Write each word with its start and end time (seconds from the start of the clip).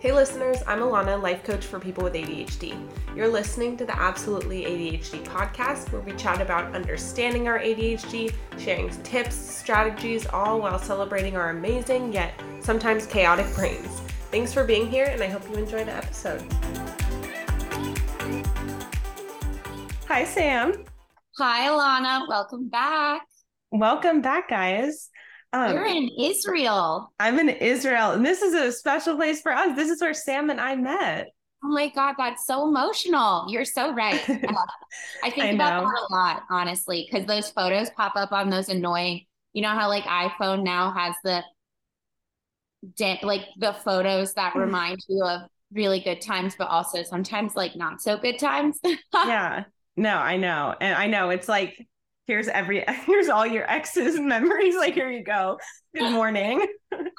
Hey 0.00 0.12
listeners, 0.12 0.62
I'm 0.66 0.80
Alana, 0.80 1.20
life 1.20 1.44
coach 1.44 1.66
for 1.66 1.78
people 1.78 2.02
with 2.02 2.14
ADHD. 2.14 2.74
You're 3.14 3.28
listening 3.28 3.76
to 3.76 3.84
the 3.84 3.94
Absolutely 3.94 4.62
ADHD 4.62 5.22
podcast 5.24 5.92
where 5.92 6.00
we 6.00 6.12
chat 6.12 6.40
about 6.40 6.74
understanding 6.74 7.48
our 7.48 7.58
ADHD, 7.58 8.32
sharing 8.56 8.88
tips, 9.02 9.34
strategies, 9.34 10.26
all 10.26 10.58
while 10.58 10.78
celebrating 10.78 11.36
our 11.36 11.50
amazing 11.50 12.14
yet 12.14 12.32
sometimes 12.60 13.04
chaotic 13.04 13.44
brains. 13.54 14.00
Thanks 14.30 14.54
for 14.54 14.64
being 14.64 14.90
here, 14.90 15.04
and 15.04 15.22
I 15.22 15.26
hope 15.26 15.46
you 15.50 15.56
enjoy 15.56 15.84
the 15.84 15.92
episode. 15.92 16.50
Hi, 20.08 20.24
Sam. 20.24 20.82
Hi, 21.36 21.68
Alana. 21.68 22.26
Welcome 22.26 22.70
back. 22.70 23.20
Welcome 23.70 24.22
back, 24.22 24.48
guys. 24.48 25.10
Um, 25.52 25.74
You're 25.74 25.86
in 25.86 26.08
Israel. 26.18 27.12
I'm 27.18 27.38
in 27.38 27.48
Israel, 27.48 28.12
and 28.12 28.24
this 28.24 28.42
is 28.42 28.54
a 28.54 28.70
special 28.70 29.16
place 29.16 29.40
for 29.40 29.52
us. 29.52 29.74
This 29.76 29.90
is 29.90 30.00
where 30.00 30.14
Sam 30.14 30.50
and 30.50 30.60
I 30.60 30.76
met. 30.76 31.28
Oh 31.62 31.68
my 31.68 31.88
God, 31.88 32.14
that's 32.16 32.46
so 32.46 32.66
emotional. 32.66 33.46
You're 33.48 33.64
so 33.64 33.92
right. 33.92 34.20
I 35.22 35.30
think 35.30 35.44
I 35.44 35.48
about 35.48 35.84
that 35.84 36.06
a 36.08 36.14
lot, 36.14 36.42
honestly, 36.50 37.06
because 37.10 37.26
those 37.26 37.50
photos 37.50 37.90
pop 37.90 38.16
up 38.16 38.32
on 38.32 38.48
those 38.48 38.68
annoying, 38.68 39.26
you 39.52 39.62
know 39.62 39.70
how 39.70 39.88
like 39.88 40.04
iPhone 40.04 40.62
now 40.62 40.92
has 40.92 41.14
the 41.24 41.42
like 43.22 43.42
the 43.58 43.72
photos 43.84 44.32
that 44.34 44.54
mm. 44.54 44.60
remind 44.60 45.00
you 45.08 45.22
of 45.24 45.42
really 45.72 46.00
good 46.00 46.20
times, 46.20 46.54
but 46.56 46.68
also 46.68 47.02
sometimes 47.02 47.54
like 47.54 47.76
not 47.76 48.00
so 48.00 48.16
good 48.16 48.38
times. 48.38 48.78
yeah. 49.14 49.64
No, 49.96 50.16
I 50.16 50.36
know. 50.36 50.74
And 50.80 50.94
I 50.94 51.08
know 51.08 51.30
it's 51.30 51.48
like 51.48 51.86
here's 52.30 52.46
every 52.46 52.84
here's 53.06 53.28
all 53.28 53.44
your 53.44 53.68
exes 53.68 54.18
memories. 54.20 54.76
Like 54.76 54.94
here 54.94 55.10
you 55.10 55.24
go. 55.24 55.58
Good 55.94 56.10
morning. 56.12 56.64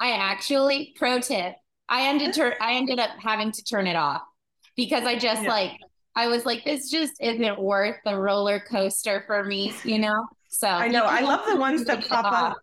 I 0.00 0.12
actually 0.12 0.94
pro 0.96 1.20
tip 1.20 1.54
i 1.88 2.08
ended 2.08 2.32
tur- 2.32 2.56
i 2.60 2.74
ended 2.74 2.98
up 2.98 3.10
having 3.20 3.50
to 3.50 3.62
turn 3.64 3.86
it 3.86 3.96
off 3.96 4.22
because 4.76 5.04
i 5.04 5.18
just 5.18 5.42
yeah. 5.42 5.48
like 5.48 5.72
i 6.14 6.28
was 6.28 6.46
like 6.46 6.64
this 6.64 6.88
just 6.88 7.12
isn't 7.20 7.60
worth 7.60 7.96
the 8.04 8.16
roller 8.16 8.60
coaster 8.60 9.24
for 9.26 9.42
me 9.44 9.74
you 9.84 9.98
know? 9.98 10.26
So 10.48 10.68
i 10.68 10.88
know. 10.88 11.04
i 11.04 11.20
love 11.20 11.44
the 11.46 11.56
ones 11.56 11.84
that 11.84 12.06
pop 12.06 12.24
up 12.24 12.56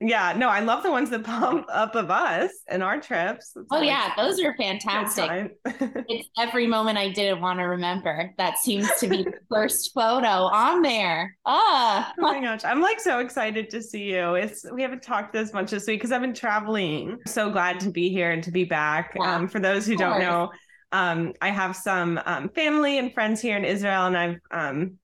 yeah, 0.00 0.32
no, 0.36 0.48
I 0.48 0.60
love 0.60 0.84
the 0.84 0.92
ones 0.92 1.10
that 1.10 1.24
pop 1.24 1.66
up 1.72 1.96
of 1.96 2.10
us 2.10 2.52
and 2.68 2.82
our 2.84 3.00
trips. 3.00 3.52
It's 3.56 3.66
oh 3.70 3.82
yeah, 3.82 4.12
those 4.16 4.40
are 4.40 4.54
fantastic. 4.56 5.56
it's 5.64 6.28
every 6.38 6.68
moment 6.68 6.98
I 6.98 7.08
didn't 7.08 7.40
want 7.40 7.58
to 7.58 7.64
remember. 7.64 8.32
That 8.38 8.58
seems 8.58 8.88
to 9.00 9.08
be 9.08 9.24
the 9.24 9.32
first 9.50 9.92
photo 9.92 10.28
on 10.28 10.82
there. 10.82 11.36
Ah. 11.44 12.12
Oh 12.16 12.22
my 12.22 12.40
gosh, 12.40 12.64
I'm 12.64 12.80
like 12.80 13.00
so 13.00 13.18
excited 13.18 13.70
to 13.70 13.82
see 13.82 14.12
you. 14.12 14.34
It's 14.34 14.64
we 14.72 14.82
haven't 14.82 15.02
talked 15.02 15.32
this 15.32 15.52
much 15.52 15.72
this 15.72 15.86
week 15.88 15.98
because 15.98 16.12
I've 16.12 16.20
been 16.20 16.34
traveling. 16.34 17.18
So 17.26 17.50
glad 17.50 17.80
to 17.80 17.90
be 17.90 18.08
here 18.08 18.30
and 18.30 18.42
to 18.44 18.52
be 18.52 18.64
back. 18.64 19.14
Yeah, 19.16 19.34
um, 19.34 19.48
for 19.48 19.58
those 19.58 19.84
who 19.84 19.96
don't 19.96 20.20
know, 20.20 20.50
um, 20.92 21.32
I 21.42 21.50
have 21.50 21.74
some 21.74 22.20
um, 22.24 22.50
family 22.50 22.98
and 22.98 23.12
friends 23.12 23.40
here 23.40 23.56
in 23.56 23.64
Israel, 23.64 24.06
and 24.06 24.16
I've 24.16 24.40
um, 24.52 24.98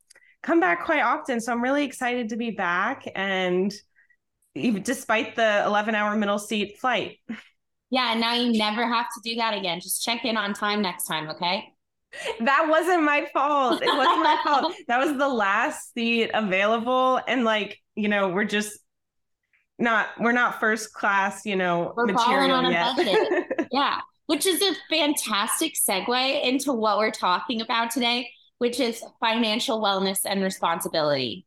come 0.45 0.61
back 0.61 0.85
quite 0.85 1.03
often. 1.03 1.41
So 1.41 1.51
I'm 1.51 1.63
really 1.63 1.85
excited 1.85 2.29
to 2.29 2.37
be 2.37 2.53
back 2.53 3.09
and 3.17 3.75
even 4.55 4.83
despite 4.83 5.37
the 5.37 5.63
11 5.67 5.95
hour 5.95 6.17
middle 6.17 6.39
seat 6.39 6.79
flight. 6.79 7.19
Yeah, 7.91 8.13
and 8.13 8.21
now 8.21 8.35
you 8.35 8.53
never 8.53 8.87
have 8.87 9.07
to 9.07 9.21
do 9.23 9.37
that 9.37 9.57
again. 9.57 9.81
Just 9.81 10.03
check 10.05 10.25
in 10.25 10.37
on 10.37 10.53
time 10.53 10.83
next 10.83 11.05
time, 11.05 11.31
okay? 11.31 11.73
That 12.41 12.67
wasn't 12.69 13.03
my 13.03 13.27
fault. 13.33 13.83
It 13.83 13.89
wasn't 13.89 14.23
my 14.23 14.41
fault. 14.45 14.75
That 14.89 14.99
was 14.99 15.17
the 15.17 15.29
last 15.29 15.93
seat 15.95 16.31
available. 16.33 17.21
And 17.27 17.45
like, 17.45 17.81
you 17.95 18.09
know, 18.09 18.29
we're 18.29 18.45
just 18.45 18.79
not 19.79 20.09
we're 20.21 20.33
not 20.33 20.61
first 20.61 20.93
class, 20.93 21.45
you 21.45 21.57
know, 21.57 21.93
we're 21.97 22.07
material 22.07 22.71
yet. 22.71 23.69
yeah. 23.73 24.01
Which 24.27 24.47
is 24.47 24.63
a 24.63 24.73
fantastic 24.89 25.75
segue 25.75 26.45
into 26.45 26.73
what 26.73 26.99
we're 26.99 27.11
talking 27.11 27.61
about 27.61 27.91
today, 27.91 28.31
which 28.59 28.81
is 28.81 29.05
financial 29.21 29.83
wellness 29.83 30.21
and 30.25 30.43
responsibility 30.43 31.47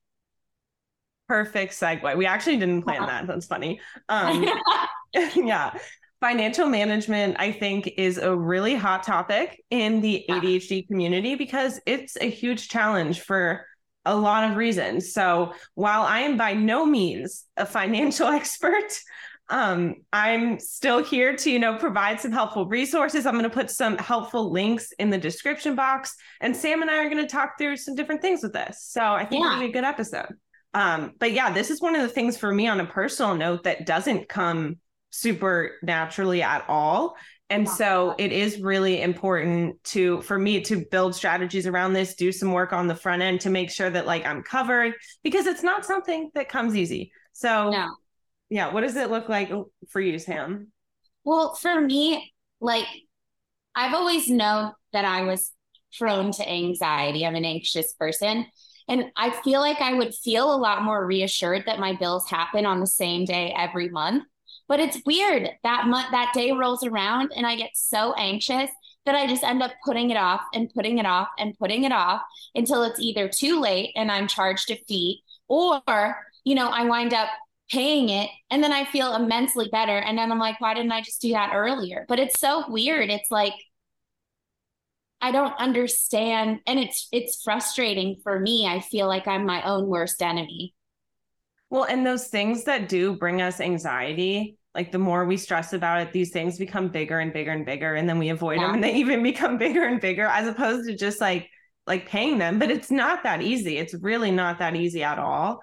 perfect 1.27 1.73
segue. 1.73 2.17
We 2.17 2.25
actually 2.25 2.57
didn't 2.57 2.83
plan 2.83 3.05
that. 3.05 3.27
That's 3.27 3.45
funny. 3.45 3.79
Um, 4.09 4.47
yeah. 5.35 5.77
Financial 6.19 6.67
management, 6.67 7.35
I 7.39 7.51
think, 7.51 7.93
is 7.97 8.17
a 8.17 8.35
really 8.35 8.73
hot 8.73 9.03
topic 9.03 9.63
in 9.69 10.01
the 10.01 10.25
ADHD 10.27 10.87
community 10.87 11.35
because 11.35 11.79
it's 11.85 12.17
a 12.19 12.29
huge 12.29 12.69
challenge 12.69 13.21
for 13.21 13.65
a 14.03 14.15
lot 14.15 14.49
of 14.49 14.57
reasons. 14.57 15.13
So 15.13 15.53
while 15.75 16.01
I 16.01 16.21
am 16.21 16.37
by 16.37 16.53
no 16.53 16.85
means 16.85 17.45
a 17.55 17.67
financial 17.67 18.27
expert, 18.39 18.99
um, 19.49 19.95
I'm 20.11 20.59
still 20.59 21.03
here 21.03 21.35
to, 21.35 21.51
you 21.51 21.59
know, 21.59 21.77
provide 21.77 22.19
some 22.19 22.31
helpful 22.31 22.65
resources. 22.65 23.25
I'm 23.25 23.33
going 23.33 23.43
to 23.43 23.49
put 23.49 23.69
some 23.69 23.97
helpful 23.97 24.51
links 24.51 24.91
in 24.93 25.09
the 25.09 25.17
description 25.17 25.75
box, 25.75 26.15
and 26.41 26.55
Sam 26.55 26.81
and 26.81 26.91
I 26.91 26.97
are 26.97 27.09
going 27.09 27.23
to 27.23 27.31
talk 27.31 27.57
through 27.57 27.77
some 27.77 27.95
different 27.95 28.21
things 28.21 28.43
with 28.43 28.53
this. 28.53 28.81
So 28.81 29.01
I 29.01 29.23
think 29.23 29.43
yeah. 29.43 29.51
it'll 29.51 29.61
be 29.61 29.69
a 29.69 29.73
good 29.73 29.85
episode. 29.85 30.33
Um, 30.73 31.13
but 31.19 31.31
yeah, 31.31 31.51
this 31.51 31.69
is 31.71 31.81
one 31.81 31.95
of 31.95 32.01
the 32.01 32.09
things 32.09 32.37
for 32.37 32.53
me 32.53 32.67
on 32.67 32.79
a 32.79 32.85
personal 32.85 33.35
note 33.35 33.63
that 33.63 33.85
doesn't 33.85 34.29
come 34.29 34.77
super 35.09 35.77
naturally 35.81 36.41
at 36.41 36.65
all. 36.67 37.15
And 37.49 37.67
so 37.67 38.13
it 38.17 38.33
is 38.33 38.59
really 38.59 39.01
important 39.01 39.81
to 39.85 40.21
for 40.21 40.37
me 40.37 40.59
to 40.61 40.85
build 40.91 41.15
strategies 41.15 41.65
around 41.65 41.93
this, 41.93 42.15
do 42.15 42.31
some 42.31 42.51
work 42.51 42.73
on 42.73 42.87
the 42.87 42.95
front 42.95 43.21
end 43.21 43.41
to 43.41 43.49
make 43.49 43.71
sure 43.71 43.89
that 43.89 44.05
like 44.05 44.25
I'm 44.25 44.43
covered 44.43 44.93
because 45.23 45.45
it's 45.45 45.63
not 45.63 45.85
something 45.85 46.29
that 46.35 46.49
comes 46.49 46.75
easy. 46.75 47.11
So 47.31 47.69
no. 47.69 47.87
yeah, 48.49 48.73
what 48.73 48.81
does 48.81 48.97
it 48.97 49.09
look 49.09 49.29
like 49.29 49.49
for 49.89 50.01
you, 50.01 50.19
Sam? 50.19 50.73
Well, 51.23 51.55
for 51.55 51.79
me, 51.79 52.33
like 52.59 52.85
I've 53.73 53.93
always 53.93 54.29
known 54.29 54.73
that 54.91 55.05
I 55.05 55.21
was 55.21 55.51
prone 55.97 56.31
to 56.33 56.49
anxiety. 56.49 57.25
I'm 57.25 57.35
an 57.35 57.45
anxious 57.45 57.93
person. 57.93 58.45
And 58.87 59.05
I 59.15 59.31
feel 59.41 59.59
like 59.59 59.81
I 59.81 59.93
would 59.93 60.13
feel 60.13 60.53
a 60.53 60.57
lot 60.57 60.83
more 60.83 61.05
reassured 61.05 61.63
that 61.65 61.79
my 61.79 61.93
bills 61.93 62.29
happen 62.29 62.65
on 62.65 62.79
the 62.79 62.87
same 62.87 63.25
day 63.25 63.53
every 63.57 63.89
month. 63.89 64.23
But 64.67 64.79
it's 64.79 65.01
weird 65.05 65.49
that 65.63 65.87
month 65.87 66.11
that 66.11 66.33
day 66.33 66.51
rolls 66.51 66.83
around 66.83 67.31
and 67.35 67.45
I 67.45 67.55
get 67.55 67.71
so 67.73 68.13
anxious 68.13 68.69
that 69.05 69.15
I 69.15 69.25
just 69.25 69.43
end 69.43 69.63
up 69.63 69.71
putting 69.85 70.09
it 70.09 70.17
off 70.17 70.41
and 70.53 70.69
putting 70.73 70.97
it 70.97 71.05
off 71.05 71.29
and 71.39 71.57
putting 71.57 71.85
it 71.85 71.93
off 71.93 72.21
until 72.53 72.83
it's 72.83 72.99
either 72.99 73.29
too 73.29 73.61
late 73.61 73.93
and 73.95 74.11
I'm 74.11 74.27
charged 74.27 74.69
a 74.69 74.75
fee 74.87 75.23
or, 75.47 76.17
you 76.43 76.55
know, 76.55 76.67
I 76.67 76.83
wind 76.83 77.13
up 77.13 77.29
paying 77.71 78.09
it 78.09 78.29
and 78.51 78.61
then 78.61 78.73
I 78.73 78.85
feel 78.85 79.15
immensely 79.15 79.69
better. 79.71 79.97
And 79.97 80.17
then 80.17 80.31
I'm 80.31 80.39
like, 80.39 80.59
why 80.59 80.73
didn't 80.73 80.91
I 80.91 81.01
just 81.01 81.21
do 81.21 81.31
that 81.31 81.51
earlier? 81.53 82.05
But 82.09 82.19
it's 82.19 82.39
so 82.39 82.69
weird. 82.69 83.09
It's 83.09 83.31
like 83.31 83.53
I 85.21 85.31
don't 85.31 85.53
understand 85.57 86.59
and 86.67 86.79
it's 86.79 87.07
it's 87.11 87.41
frustrating 87.43 88.17
for 88.23 88.39
me. 88.39 88.67
I 88.67 88.81
feel 88.81 89.07
like 89.07 89.27
I'm 89.27 89.45
my 89.45 89.63
own 89.63 89.87
worst 89.87 90.21
enemy. 90.21 90.73
Well, 91.69 91.83
and 91.83 92.05
those 92.05 92.27
things 92.27 92.63
that 92.65 92.87
do 92.87 93.17
bring 93.17 93.41
us 93.41 93.59
anxiety, 93.59 94.57
like 94.73 94.91
the 94.91 94.99
more 94.99 95.25
we 95.25 95.37
stress 95.37 95.73
about 95.73 96.01
it, 96.01 96.13
these 96.13 96.31
things 96.31 96.57
become 96.57 96.89
bigger 96.89 97.19
and 97.19 97.33
bigger 97.33 97.51
and 97.51 97.65
bigger 97.65 97.95
and 97.95 98.07
then 98.07 98.19
we 98.19 98.29
avoid 98.29 98.59
yeah. 98.59 98.67
them 98.67 98.75
and 98.75 98.83
they 98.83 98.95
even 98.95 99.23
become 99.31 99.57
bigger 99.57 99.83
and 99.83 99.99
bigger 99.99 100.25
as 100.25 100.47
opposed 100.47 100.87
to 100.87 100.95
just 100.95 101.19
like 101.19 101.49
like 101.87 102.07
paying 102.07 102.37
them, 102.37 102.59
but 102.59 102.69
it's 102.69 102.91
not 102.91 103.23
that 103.23 103.41
easy. 103.41 103.77
It's 103.77 103.93
really 103.95 104.29
not 104.29 104.59
that 104.59 104.75
easy 104.75 105.03
at 105.03 105.17
all. 105.17 105.61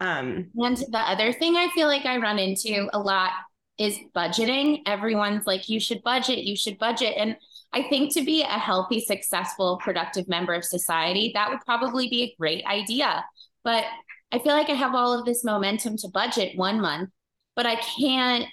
Um 0.00 0.50
and 0.56 0.76
the 0.76 0.98
other 0.98 1.32
thing 1.32 1.56
I 1.56 1.68
feel 1.74 1.86
like 1.86 2.06
I 2.06 2.16
run 2.16 2.38
into 2.38 2.88
a 2.92 2.98
lot 2.98 3.30
is 3.78 3.98
budgeting. 4.14 4.82
Everyone's 4.84 5.46
like 5.46 5.68
you 5.68 5.78
should 5.78 6.02
budget, 6.02 6.40
you 6.40 6.56
should 6.56 6.78
budget 6.78 7.14
and 7.16 7.36
I 7.72 7.82
think 7.82 8.14
to 8.14 8.24
be 8.24 8.42
a 8.42 8.46
healthy, 8.46 9.00
successful, 9.00 9.78
productive 9.82 10.28
member 10.28 10.54
of 10.54 10.64
society, 10.64 11.32
that 11.34 11.50
would 11.50 11.60
probably 11.60 12.08
be 12.08 12.22
a 12.22 12.34
great 12.38 12.64
idea. 12.64 13.24
But 13.64 13.84
I 14.32 14.38
feel 14.38 14.52
like 14.52 14.70
I 14.70 14.74
have 14.74 14.94
all 14.94 15.18
of 15.18 15.24
this 15.24 15.44
momentum 15.44 15.96
to 15.98 16.08
budget 16.08 16.56
one 16.56 16.80
month, 16.80 17.10
but 17.54 17.66
I 17.66 17.76
can't. 17.76 18.46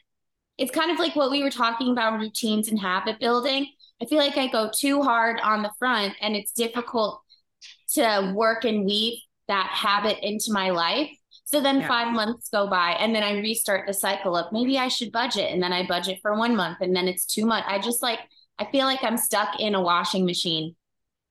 It's 0.57 0.71
kind 0.71 0.91
of 0.91 0.99
like 0.99 1.15
what 1.15 1.31
we 1.31 1.41
were 1.41 1.49
talking 1.49 1.91
about 1.91 2.19
routines 2.19 2.67
and 2.67 2.79
habit 2.79 3.19
building. 3.19 3.67
I 4.01 4.05
feel 4.05 4.19
like 4.19 4.37
I 4.37 4.47
go 4.47 4.69
too 4.73 5.01
hard 5.01 5.39
on 5.41 5.63
the 5.63 5.71
front 5.79 6.13
and 6.21 6.35
it's 6.35 6.51
difficult 6.51 7.21
to 7.93 8.33
work 8.35 8.65
and 8.65 8.85
weave 8.85 9.19
that 9.47 9.67
habit 9.67 10.19
into 10.21 10.51
my 10.51 10.69
life. 10.69 11.09
So 11.45 11.61
then 11.61 11.81
yeah. 11.81 11.87
five 11.87 12.13
months 12.13 12.49
go 12.49 12.67
by 12.67 12.91
and 12.91 13.15
then 13.15 13.23
I 13.23 13.39
restart 13.39 13.87
the 13.87 13.93
cycle 13.93 14.35
of 14.35 14.51
maybe 14.51 14.77
I 14.77 14.87
should 14.87 15.11
budget. 15.11 15.51
And 15.51 15.61
then 15.61 15.73
I 15.73 15.87
budget 15.87 16.19
for 16.21 16.35
one 16.35 16.55
month 16.55 16.79
and 16.81 16.95
then 16.95 17.07
it's 17.07 17.25
too 17.25 17.45
much. 17.45 17.63
I 17.67 17.79
just 17.79 18.01
like 18.01 18.19
I 18.59 18.65
feel 18.71 18.85
like 18.85 19.03
I'm 19.03 19.17
stuck 19.17 19.59
in 19.59 19.75
a 19.75 19.81
washing 19.81 20.25
machine. 20.25 20.75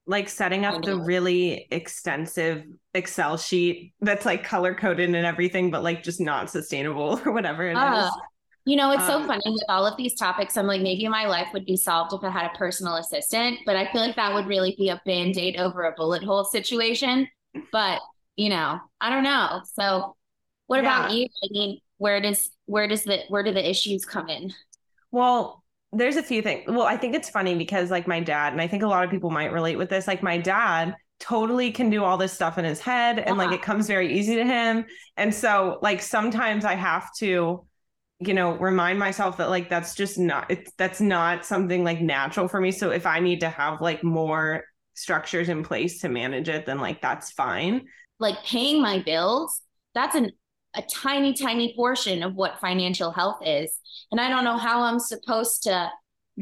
Like 0.07 0.29
setting 0.29 0.65
up 0.65 0.83
the 0.83 0.97
really 0.97 1.69
extensive 1.71 2.65
Excel 2.93 3.37
sheet 3.37 3.95
that's 4.01 4.27
like 4.27 4.43
color 4.43 4.75
coded 4.75 5.15
and 5.15 5.27
everything, 5.27 5.71
but 5.71 5.85
like 5.85 6.03
just 6.03 6.21
not 6.21 6.51
sustainable 6.51 7.21
or 7.25 7.33
whatever 7.33 7.67
it 7.69 7.75
uh, 7.75 8.07
is. 8.07 8.21
You 8.65 8.77
know, 8.77 8.91
it's 8.91 9.03
um, 9.03 9.23
so 9.23 9.27
funny 9.27 9.43
with 9.47 9.65
all 9.69 9.87
of 9.87 9.97
these 9.97 10.15
topics. 10.15 10.57
I'm 10.57 10.67
like, 10.67 10.83
maybe 10.83 11.07
my 11.09 11.27
life 11.27 11.49
would 11.53 11.65
be 11.65 11.77
solved 11.77 12.13
if 12.13 12.23
I 12.23 12.31
had 12.31 12.51
a 12.53 12.57
personal 12.57 12.97
assistant, 12.97 13.59
but 13.67 13.77
I 13.77 13.91
feel 13.93 14.01
like 14.01 14.17
that 14.17 14.35
would 14.35 14.47
really 14.47 14.75
be 14.77 14.89
a 14.89 15.01
band 15.05 15.37
aid 15.37 15.57
over 15.57 15.85
a 15.85 15.93
bullet 15.93 16.23
hole 16.23 16.45
situation. 16.45 17.29
But, 17.71 18.01
you 18.37 18.49
know, 18.49 18.81
I 19.01 19.11
don't 19.11 19.25
know. 19.25 19.63
So, 19.75 20.17
what 20.67 20.83
yeah. 20.83 21.07
about 21.07 21.13
you? 21.13 21.27
I 21.45 21.49
mean, 21.51 21.81
where 21.99 22.21
does 22.21 22.51
where 22.67 22.89
does 22.89 23.05
the 23.05 23.21
where 23.29 23.43
do 23.43 23.53
the 23.53 23.69
issues 23.69 24.05
come 24.05 24.29
in? 24.29 24.53
Well, 25.11 25.62
there's 25.93 26.17
a 26.17 26.23
few 26.23 26.43
things. 26.43 26.65
Well, 26.67 26.87
I 26.87 26.97
think 26.97 27.15
it's 27.15 27.29
funny 27.29 27.55
because 27.55 27.91
like 27.91 28.07
my 28.07 28.21
dad, 28.21 28.53
and 28.53 28.63
I 28.63 28.67
think 28.67 28.83
a 28.83 28.87
lot 28.87 29.05
of 29.05 29.11
people 29.11 29.31
might 29.31 29.53
relate 29.53 29.77
with 29.77 29.91
this. 29.91 30.07
Like 30.07 30.23
my 30.23 30.39
dad 30.39 30.95
totally 31.21 31.71
can 31.71 31.91
do 31.91 32.03
all 32.03 32.17
this 32.17 32.33
stuff 32.33 32.59
in 32.59 32.65
his 32.65 32.81
head 32.81 33.21
and 33.21 33.39
like 33.39 33.49
uh-huh. 33.49 33.55
it 33.55 33.63
comes 33.63 33.87
very 33.87 34.19
easy 34.19 34.35
to 34.37 34.45
him. 34.45 34.85
And 35.17 35.33
so 35.33 35.79
like 35.81 36.03
sometimes 36.03 36.65
I 36.65 36.75
have 36.75 37.15
to 37.19 37.65
you 38.27 38.35
know 38.35 38.57
remind 38.57 38.99
myself 38.99 39.37
that 39.37 39.51
like 39.51 39.69
that's 39.69 39.95
just 39.95 40.19
not 40.19 40.51
it's 40.51 40.73
that's 40.77 41.01
not 41.01 41.45
something 41.45 41.83
like 41.83 42.01
natural 42.01 42.47
for 42.47 42.61
me 42.61 42.71
so 42.71 42.91
if 42.91 43.07
i 43.07 43.19
need 43.19 43.41
to 43.41 43.49
have 43.49 43.81
like 43.81 44.05
more 44.05 44.63
structures 44.95 45.49
in 45.49 45.65
place 45.65 46.01
to 46.01 46.09
manage 46.09 46.49
it 46.49 46.67
then 46.67 46.79
like 46.79 47.01
that's 47.03 47.33
fine 47.33 47.83
like 48.21 48.37
paying 48.45 48.81
my 48.81 49.01
bills 49.01 49.61
that's 49.95 50.15
an 50.15 50.31
a 50.75 50.83
tiny 50.83 51.35
tiny 51.35 51.75
portion 51.75 52.23
of 52.23 52.35
what 52.35 52.61
financial 52.61 53.11
health 53.11 53.41
is 53.45 53.79
and 54.11 54.21
i 54.21 54.29
don't 54.29 54.45
know 54.45 54.57
how 54.57 54.83
i'm 54.83 54.99
supposed 54.99 55.63
to 55.63 55.91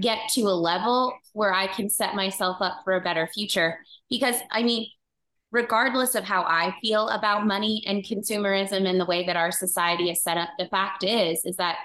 get 0.00 0.18
to 0.28 0.42
a 0.42 0.54
level 0.54 1.12
where 1.32 1.52
i 1.52 1.66
can 1.66 1.88
set 1.88 2.14
myself 2.14 2.58
up 2.60 2.80
for 2.84 2.94
a 2.94 3.00
better 3.00 3.28
future 3.34 3.78
because 4.08 4.36
i 4.50 4.62
mean 4.62 4.86
regardless 5.52 6.14
of 6.14 6.24
how 6.24 6.42
I 6.42 6.74
feel 6.80 7.08
about 7.08 7.46
money 7.46 7.82
and 7.86 8.04
consumerism 8.04 8.88
and 8.88 9.00
the 9.00 9.04
way 9.04 9.26
that 9.26 9.36
our 9.36 9.50
society 9.50 10.10
is 10.10 10.22
set 10.22 10.36
up, 10.36 10.50
the 10.58 10.66
fact 10.66 11.02
is, 11.04 11.44
is 11.44 11.56
that 11.56 11.76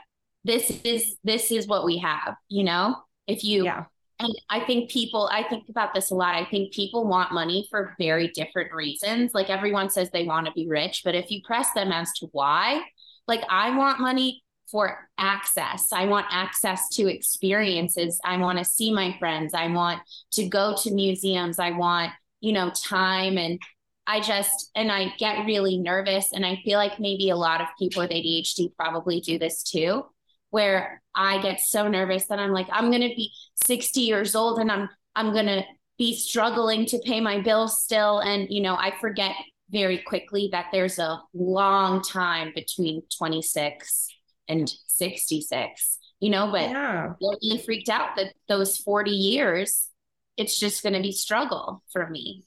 this 0.44 0.70
is 0.84 1.16
this 1.24 1.52
is 1.52 1.68
what 1.68 1.86
we 1.86 1.98
have, 1.98 2.36
you 2.48 2.64
know? 2.64 2.96
If 3.28 3.44
you 3.44 3.66
yeah. 3.66 3.86
And 4.20 4.34
I 4.50 4.62
think 4.62 4.90
people, 4.90 5.30
I 5.32 5.44
think 5.44 5.70
about 5.70 5.94
this 5.94 6.12
a 6.12 6.16
lot. 6.16 6.36
I 6.36 6.46
think 6.46 6.74
people 6.74 7.06
want 7.06 7.34
money 7.34 7.68
for 7.70 7.96
very 8.00 8.30
different 8.30 8.74
reasons. 8.74 9.34
Like 9.34 9.50
everyone 9.50 9.90
says 9.90 10.10
they 10.10 10.26
want 10.26 10.48
to 10.48 10.54
be 10.54 10.68
rich, 10.68 11.02
but 11.04 11.16
if 11.16 11.32
you 11.32 11.42
press 11.44 11.72
them 11.74 11.92
as 11.92 12.12
to 12.20 12.28
why, 12.32 12.82
like 13.28 13.44
I 13.50 13.76
want 13.78 14.00
money 14.00 14.44
for 14.72 15.10
access. 15.18 15.92
I 15.92 16.06
want 16.06 16.26
access 16.32 16.90
to 16.90 17.08
experiences. 17.08 18.20
I 18.26 18.38
want 18.38 18.58
to 18.58 18.66
see 18.66 18.92
my 18.92 19.16
friends. 19.20 19.54
I 19.54 19.68
want 19.68 20.02
to 20.32 20.48
go 20.48 20.76
to 20.82 20.92
museums. 20.92 21.60
I 21.60 21.72
want 21.72 22.12
you 22.46 22.54
know, 22.54 22.70
time 22.70 23.40
and 23.40 23.60
I 24.06 24.20
just, 24.20 24.70
and 24.76 24.92
I 24.92 25.14
get 25.18 25.48
really 25.48 25.80
nervous. 25.80 26.32
And 26.32 26.46
I 26.46 26.62
feel 26.64 26.78
like 26.78 27.00
maybe 27.00 27.32
a 27.32 27.36
lot 27.36 27.60
of 27.60 27.68
people 27.80 28.04
with 28.04 28.12
ADHD 28.12 28.76
probably 28.78 29.20
do 29.20 29.40
this 29.40 29.64
too, 29.64 30.06
where 30.56 31.02
I 31.14 31.42
get 31.42 31.60
so 31.60 31.90
nervous 31.90 32.28
that 32.28 32.40
I'm 32.40 32.54
like, 32.54 32.68
I'm 32.72 32.90
going 32.90 33.02
to 33.02 33.14
be 33.14 33.34
60 33.68 34.00
years 34.00 34.36
old 34.36 34.58
and 34.58 34.72
I'm, 34.72 34.88
I'm 35.14 35.34
going 35.34 35.48
to 35.48 35.64
be 35.98 36.16
struggling 36.16 36.86
to 36.86 37.00
pay 37.00 37.20
my 37.20 37.42
bills 37.42 37.82
still. 37.84 38.20
And, 38.20 38.48
you 38.50 38.62
know, 38.62 38.74
I 38.74 38.94
forget 39.02 39.36
very 39.70 39.98
quickly 39.98 40.48
that 40.54 40.68
there's 40.72 40.98
a 40.98 41.22
long 41.34 42.02
time 42.02 42.54
between 42.56 43.04
26 43.18 44.08
and 44.48 44.74
66, 44.88 46.00
you 46.22 46.30
know, 46.30 46.50
but 46.50 46.70
yeah. 46.70 47.08
I'm 47.08 47.16
really 47.20 47.62
freaked 47.62 47.90
out 47.90 48.16
that 48.16 48.32
those 48.48 48.78
40 48.78 49.12
years 49.12 49.90
it's 50.38 50.58
just 50.58 50.84
going 50.84 50.94
to 50.94 51.02
be 51.02 51.12
struggle 51.12 51.84
for 51.92 52.10
me. 52.10 52.46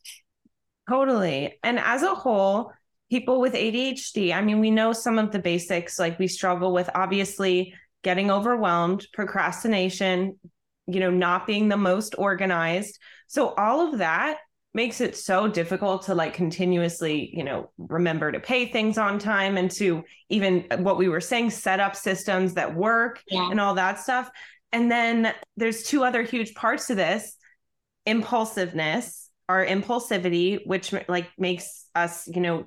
Totally. 0.88 1.58
And 1.62 1.78
as 1.78 2.02
a 2.02 2.14
whole, 2.14 2.72
people 3.10 3.38
with 3.38 3.52
ADHD, 3.52 4.34
I 4.34 4.40
mean, 4.40 4.60
we 4.60 4.70
know 4.70 4.94
some 4.94 5.18
of 5.18 5.30
the 5.30 5.38
basics, 5.38 5.98
like 5.98 6.18
we 6.18 6.26
struggle 6.26 6.72
with 6.72 6.88
obviously 6.94 7.74
getting 8.02 8.30
overwhelmed, 8.30 9.06
procrastination, 9.12 10.38
you 10.86 11.00
know, 11.00 11.10
not 11.10 11.46
being 11.46 11.68
the 11.68 11.76
most 11.76 12.14
organized. 12.16 12.98
So 13.26 13.48
all 13.54 13.92
of 13.92 13.98
that 13.98 14.38
makes 14.74 15.00
it 15.00 15.16
so 15.16 15.48
difficult 15.48 16.02
to 16.02 16.14
like 16.14 16.34
continuously, 16.34 17.30
you 17.34 17.42
know, 17.42 17.70
remember 17.78 18.30
to 18.30 18.40
pay 18.40 18.66
things 18.66 18.98
on 18.98 19.18
time 19.18 19.56
and 19.56 19.70
to 19.72 20.04
even 20.28 20.66
uh, 20.70 20.76
what 20.76 20.98
we 20.98 21.08
were 21.08 21.20
saying, 21.20 21.50
set 21.50 21.80
up 21.80 21.96
systems 21.96 22.54
that 22.54 22.74
work 22.74 23.22
yeah. 23.28 23.50
and 23.50 23.60
all 23.60 23.74
that 23.74 23.98
stuff. 23.98 24.30
And 24.72 24.90
then 24.90 25.32
there's 25.56 25.82
two 25.82 26.04
other 26.04 26.22
huge 26.22 26.54
parts 26.54 26.86
to 26.86 26.94
this 26.94 27.36
impulsiveness 28.06 29.28
or 29.48 29.64
impulsivity 29.66 30.60
which 30.66 30.94
like 31.08 31.28
makes 31.36 31.86
us 31.94 32.26
you 32.26 32.40
know 32.40 32.64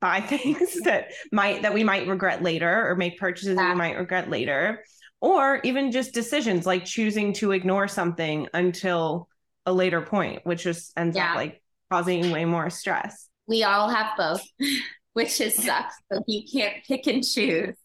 buy 0.00 0.20
things 0.20 0.80
that 0.82 1.12
might 1.30 1.62
that 1.62 1.74
we 1.74 1.84
might 1.84 2.06
regret 2.06 2.42
later 2.42 2.88
or 2.88 2.96
make 2.96 3.18
purchases 3.18 3.56
yeah. 3.56 3.62
that 3.62 3.70
we 3.70 3.78
might 3.78 3.96
regret 3.96 4.30
later 4.30 4.84
or 5.20 5.60
even 5.62 5.92
just 5.92 6.12
decisions 6.12 6.66
like 6.66 6.84
choosing 6.84 7.32
to 7.32 7.52
ignore 7.52 7.86
something 7.86 8.48
until 8.54 9.28
a 9.66 9.72
later 9.72 10.00
point 10.00 10.44
which 10.44 10.64
just 10.64 10.92
ends 10.96 11.16
yeah. 11.16 11.30
up 11.30 11.36
like 11.36 11.62
causing 11.90 12.30
way 12.30 12.44
more 12.44 12.70
stress 12.70 13.28
we 13.46 13.62
all 13.62 13.88
have 13.88 14.16
both 14.16 14.42
which 15.12 15.40
is 15.40 15.54
sucks 15.54 15.94
so 16.12 16.22
you 16.26 16.42
can't 16.52 16.84
pick 16.86 17.06
and 17.06 17.24
choose 17.24 17.76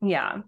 yeah 0.00 0.38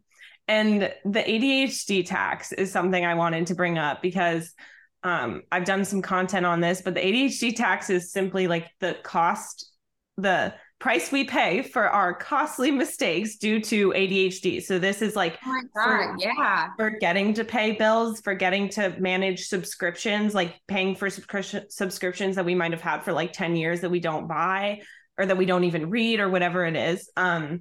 and 0.49 0.83
the 1.05 1.23
ADHD 1.23 2.07
tax 2.07 2.53
is 2.53 2.71
something 2.71 3.05
I 3.05 3.15
wanted 3.15 3.49
to 3.49 3.55
bring 3.55 3.79
up 3.79 4.01
because 4.01 4.55
um, 5.03 5.43
I've 5.51 5.65
done 5.65 5.85
some 5.85 6.03
content 6.03 6.47
on 6.47 6.61
this, 6.61 6.83
but 6.83 6.95
the 6.95 7.01
ADHD 7.01 7.55
tax 7.55 7.91
is 7.91 8.13
simply 8.13 8.47
like 8.47 8.69
the 8.81 8.97
cost, 9.03 9.71
the 10.17 10.55
price 10.79 11.11
we 11.11 11.25
pay 11.25 11.63
for 11.63 11.89
our 11.89 12.15
costly 12.15 12.71
mistakes 12.71 13.37
due 13.37 13.61
to 13.61 13.93
ADHD. 13.93 14.63
So 14.63 14.79
this 14.79 15.01
is 15.01 15.17
like 15.17 15.39
oh 15.45 15.61
for, 15.73 16.17
yeah. 16.19 16.69
forgetting 16.79 17.35
to 17.35 17.45
pay 17.45 17.73
bills, 17.73 18.21
forgetting 18.21 18.69
to 18.71 18.95
manage 19.01 19.47
subscriptions, 19.47 20.35
like 20.35 20.61
paying 20.69 20.95
for 20.95 21.09
subscription 21.09 21.71
subscriptions 21.71 22.37
that 22.37 22.45
we 22.45 22.55
might 22.55 22.73
have 22.73 22.83
had 22.83 23.03
for 23.03 23.13
like 23.13 23.33
10 23.33 23.57
years 23.57 23.81
that 23.81 23.91
we 23.91 24.01
don't 24.01 24.29
buy 24.29 24.83
or 25.19 25.25
that 25.25 25.39
we 25.39 25.47
don't 25.47 25.65
even 25.65 25.89
read 25.89 26.21
or 26.21 26.29
whatever 26.29 26.65
it 26.67 26.77
is. 26.77 27.11
Um, 27.17 27.61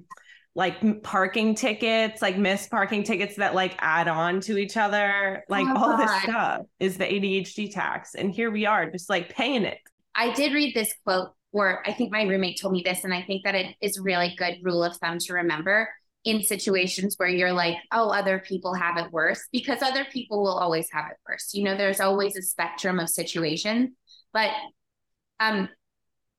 like 0.54 1.02
parking 1.02 1.54
tickets, 1.54 2.22
like 2.22 2.38
missed 2.38 2.70
parking 2.70 3.02
tickets 3.02 3.36
that 3.36 3.54
like 3.54 3.76
add 3.78 4.08
on 4.08 4.40
to 4.40 4.56
each 4.56 4.78
other. 4.78 5.44
Like 5.50 5.66
oh, 5.66 5.74
all 5.76 5.96
God. 5.96 6.00
this 6.00 6.22
stuff 6.22 6.60
is 6.80 6.96
the 6.96 7.04
ADHD 7.04 7.72
tax. 7.72 8.14
And 8.14 8.32
here 8.32 8.50
we 8.50 8.64
are 8.64 8.90
just 8.90 9.10
like 9.10 9.34
paying 9.34 9.64
it. 9.64 9.78
I 10.14 10.32
did 10.32 10.54
read 10.54 10.74
this 10.74 10.94
quote 11.04 11.35
where 11.50 11.82
I 11.86 11.92
think 11.92 12.12
my 12.12 12.22
roommate 12.22 12.60
told 12.60 12.72
me 12.72 12.82
this, 12.84 13.04
and 13.04 13.14
I 13.14 13.22
think 13.22 13.44
that 13.44 13.54
it 13.54 13.74
is 13.80 13.98
really 13.98 14.34
good 14.36 14.58
rule 14.62 14.84
of 14.84 14.96
thumb 14.96 15.18
to 15.20 15.34
remember 15.34 15.88
in 16.24 16.42
situations 16.42 17.14
where 17.18 17.28
you're 17.28 17.52
like, 17.52 17.76
oh, 17.92 18.10
other 18.10 18.40
people 18.40 18.74
have 18.74 18.96
it 18.96 19.12
worse, 19.12 19.40
because 19.52 19.80
other 19.80 20.04
people 20.12 20.42
will 20.42 20.58
always 20.58 20.88
have 20.92 21.06
it 21.10 21.16
worse. 21.26 21.54
You 21.54 21.64
know, 21.64 21.76
there's 21.76 22.00
always 22.00 22.36
a 22.36 22.42
spectrum 22.42 22.98
of 22.98 23.08
situations. 23.08 23.90
But 24.32 24.50
um, 25.38 25.68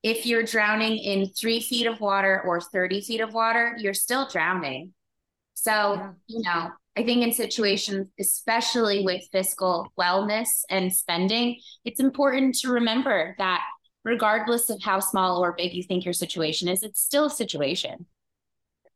if 0.02 0.26
you're 0.26 0.42
drowning 0.42 0.98
in 0.98 1.30
three 1.30 1.60
feet 1.60 1.86
of 1.86 2.00
water 2.00 2.42
or 2.44 2.60
30 2.60 3.00
feet 3.00 3.20
of 3.20 3.32
water, 3.32 3.76
you're 3.78 3.94
still 3.94 4.28
drowning. 4.28 4.92
So, 5.54 5.72
yeah. 5.72 6.10
you 6.26 6.42
know, 6.42 6.70
I 6.96 7.04
think 7.04 7.22
in 7.22 7.32
situations, 7.32 8.08
especially 8.20 9.04
with 9.04 9.22
fiscal 9.32 9.92
wellness 9.98 10.48
and 10.68 10.92
spending, 10.92 11.60
it's 11.84 12.00
important 12.00 12.56
to 12.56 12.72
remember 12.72 13.34
that 13.38 13.62
regardless 14.04 14.70
of 14.70 14.82
how 14.82 15.00
small 15.00 15.42
or 15.42 15.52
big 15.52 15.72
you 15.72 15.82
think 15.82 16.04
your 16.04 16.14
situation 16.14 16.68
is, 16.68 16.82
it's 16.82 17.00
still 17.00 17.26
a 17.26 17.30
situation. 17.30 18.06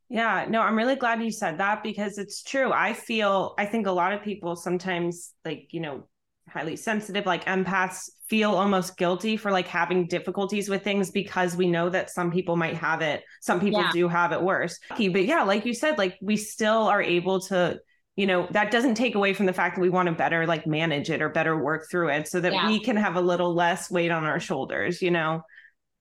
Yeah, 0.08 0.46
no, 0.48 0.60
I'm 0.60 0.76
really 0.76 0.96
glad 0.96 1.22
you 1.22 1.30
said 1.30 1.58
that 1.58 1.82
because 1.82 2.18
it's 2.18 2.42
true. 2.42 2.70
I 2.72 2.92
feel, 2.92 3.54
I 3.58 3.64
think 3.64 3.86
a 3.86 3.92
lot 3.92 4.12
of 4.12 4.22
people 4.22 4.56
sometimes, 4.56 5.32
like, 5.44 5.68
you 5.70 5.80
know, 5.80 6.04
highly 6.48 6.76
sensitive 6.76 7.24
like 7.24 7.44
empaths 7.44 8.10
feel 8.28 8.50
almost 8.50 8.96
guilty 8.96 9.36
for 9.36 9.50
like 9.50 9.68
having 9.68 10.06
difficulties 10.06 10.68
with 10.68 10.82
things 10.82 11.10
because 11.10 11.56
we 11.56 11.66
know 11.66 11.88
that 11.88 12.10
some 12.10 12.30
people 12.30 12.56
might 12.56 12.74
have 12.74 13.00
it 13.00 13.22
some 13.40 13.60
people 13.60 13.80
yeah. 13.80 13.90
do 13.92 14.08
have 14.08 14.32
it 14.32 14.42
worse 14.42 14.78
but 14.88 15.24
yeah 15.24 15.44
like 15.44 15.64
you 15.64 15.72
said 15.72 15.96
like 15.98 16.18
we 16.20 16.36
still 16.36 16.82
are 16.88 17.00
able 17.00 17.40
to 17.40 17.78
you 18.16 18.26
know 18.26 18.46
that 18.50 18.70
doesn't 18.70 18.94
take 18.94 19.14
away 19.14 19.32
from 19.32 19.46
the 19.46 19.52
fact 19.52 19.76
that 19.76 19.80
we 19.82 19.88
want 19.90 20.06
to 20.06 20.14
better 20.14 20.46
like 20.46 20.66
manage 20.66 21.10
it 21.10 21.22
or 21.22 21.28
better 21.28 21.56
work 21.56 21.86
through 21.90 22.08
it 22.08 22.28
so 22.28 22.40
that 22.40 22.52
yeah. 22.52 22.66
we 22.66 22.78
can 22.78 22.96
have 22.96 23.16
a 23.16 23.20
little 23.20 23.54
less 23.54 23.90
weight 23.90 24.10
on 24.10 24.24
our 24.24 24.40
shoulders 24.40 25.00
you 25.00 25.10
know 25.10 25.40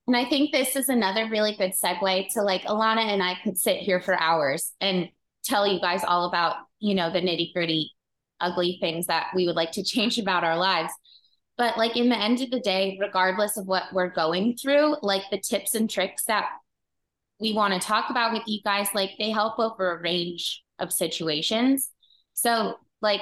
and 0.08 0.18
i 0.18 0.26
think 0.26 0.52
this 0.52 0.76
is 0.76 0.90
another 0.90 1.30
really 1.30 1.56
good 1.56 1.72
segue 1.72 2.28
to 2.34 2.42
like 2.42 2.64
alana 2.64 3.06
and 3.06 3.24
i 3.24 3.36
could 3.44 3.58
sit 3.58 3.78
here 3.78 4.02
for 4.02 4.20
hours 4.20 4.74
and 4.82 5.08
tell 5.44 5.66
you 5.66 5.80
guys 5.80 6.04
all 6.04 6.28
about 6.28 6.56
you 6.80 6.94
know 6.94 7.12
the 7.12 7.22
nitty 7.22 7.54
gritty 7.54 7.92
ugly 8.42 8.78
things 8.82 9.06
that 9.06 9.28
we 9.36 9.46
would 9.46 9.56
like 9.56 9.72
to 9.74 9.84
change 9.84 10.18
about 10.18 10.44
our 10.44 10.58
lives. 10.58 10.92
But 11.58 11.78
like 11.78 11.96
in 11.96 12.10
the 12.10 12.18
end 12.18 12.42
of 12.42 12.50
the 12.50 12.60
day, 12.60 12.98
regardless 13.00 13.56
of 13.58 13.68
what 13.68 13.84
we're 13.94 14.10
going 14.10 14.58
through, 14.58 14.98
like 15.02 15.24
the 15.30 15.38
tips 15.38 15.76
and 15.76 15.90
tricks 15.90 16.26
that 16.26 16.48
we 17.40 17.54
want 17.54 17.74
to 17.74 17.88
talk 17.88 18.10
about 18.10 18.34
with 18.34 18.44
you 18.48 18.62
guys, 18.64 18.88
like 18.94 19.12
they 19.18 19.30
help 19.30 19.60
over 19.60 19.92
a 19.92 20.02
range 20.02 20.64
of 20.80 20.92
situations. 20.92 21.90
So, 22.42 22.76
like, 23.02 23.22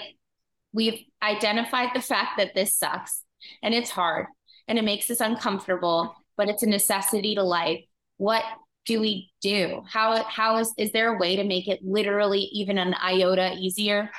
we've 0.72 1.00
identified 1.22 1.90
the 1.94 2.02
fact 2.02 2.38
that 2.38 2.56
this 2.56 2.78
sucks 2.78 3.24
and 3.62 3.74
it's 3.74 3.90
hard 3.90 4.28
and 4.68 4.80
it 4.80 4.86
makes 4.86 5.10
us 5.10 5.20
uncomfortable, 5.20 6.16
but 6.38 6.48
it's 6.48 6.64
a 6.64 6.70
necessity 6.70 7.36
to 7.36 7.44
life. 7.44 7.84
What 8.16 8.44
do 8.86 9.02
we 9.02 9.32
do? 9.42 9.84
How 9.90 10.24
how 10.24 10.58
is 10.58 10.74
is 10.78 10.94
there 10.94 11.14
a 11.14 11.20
way 11.20 11.36
to 11.36 11.44
make 11.44 11.68
it 11.68 11.80
literally 11.84 12.50
even 12.54 12.78
an 12.78 12.94
iota 12.94 13.56
easier? 13.60 14.10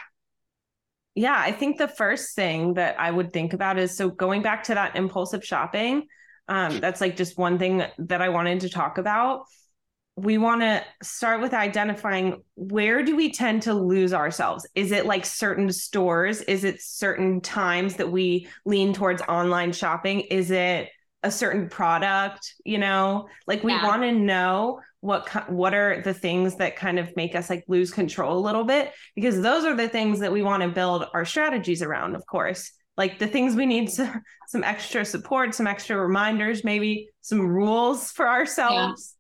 Yeah, 1.15 1.37
I 1.37 1.51
think 1.51 1.79
the 1.79 1.89
first 1.89 2.35
thing 2.37 2.75
that 2.75 3.01
I 3.01 3.11
would 3.11 3.33
think 3.33 3.55
about 3.55 3.79
is 3.79 3.97
so 3.97 4.11
going 4.11 4.43
back 4.43 4.65
to 4.65 4.75
that 4.75 4.97
impulsive 4.97 5.45
shopping. 5.45 6.07
Um, 6.47 6.79
that's 6.81 7.01
like 7.01 7.17
just 7.17 7.39
one 7.39 7.59
thing 7.59 7.85
that 7.99 8.21
I 8.21 8.29
wanted 8.29 8.61
to 8.61 8.69
talk 8.69 8.99
about. 8.99 9.45
We 10.23 10.37
want 10.39 10.61
to 10.61 10.85
start 11.03 11.41
with 11.41 11.55
identifying 11.55 12.43
where 12.55 13.03
do 13.03 13.17
we 13.17 13.33
tend 13.33 13.63
to 13.63 13.75
lose 13.75 14.13
ourselves? 14.13 14.67
Is 14.75 14.93
it 14.93 15.07
like 15.07 15.25
certain 15.25 15.73
stores? 15.73 16.43
Is 16.43 16.65
it 16.65 16.83
certain 16.83 17.41
times 17.41 17.97
that 17.97 18.11
we 18.11 18.47
lean 18.67 18.93
towards 18.93 19.23
online 19.23 19.73
shopping? 19.73 20.21
Is 20.21 20.51
it 20.51 20.91
a 21.23 21.31
certain 21.31 21.69
product 21.69 22.55
you 22.65 22.79
know? 22.79 23.29
Like 23.47 23.65
we 23.65 23.73
yeah. 23.73 23.87
want 23.87 24.03
to 24.03 24.13
know 24.13 24.81
what 25.01 25.51
what 25.51 25.73
are 25.73 26.03
the 26.03 26.13
things 26.13 26.57
that 26.57 26.77
kind 26.77 26.99
of 26.99 27.15
make 27.17 27.35
us 27.35 27.49
like 27.49 27.65
lose 27.67 27.91
control 27.91 28.39
a 28.39 28.41
little 28.41 28.65
bit 28.65 28.93
because 29.15 29.41
those 29.41 29.65
are 29.65 29.75
the 29.75 29.89
things 29.89 30.21
that 30.21 30.33
we 30.33 30.43
want 30.43 30.63
to 30.63 30.69
build 30.69 31.07
our 31.15 31.25
strategies 31.25 31.83
around 31.83 32.15
of 32.15 32.27
course. 32.27 32.73
Like 32.97 33.19
the 33.19 33.27
things 33.27 33.57
we 33.57 33.65
need 33.65 33.89
some, 33.91 34.21
some 34.49 34.65
extra 34.65 35.05
support 35.07 35.55
some 35.55 35.67
extra 35.67 35.97
reminders 35.97 36.63
maybe 36.65 37.09
some 37.23 37.41
rules 37.41 38.11
for 38.11 38.29
ourselves. 38.29 39.15
yeah. 39.15 39.20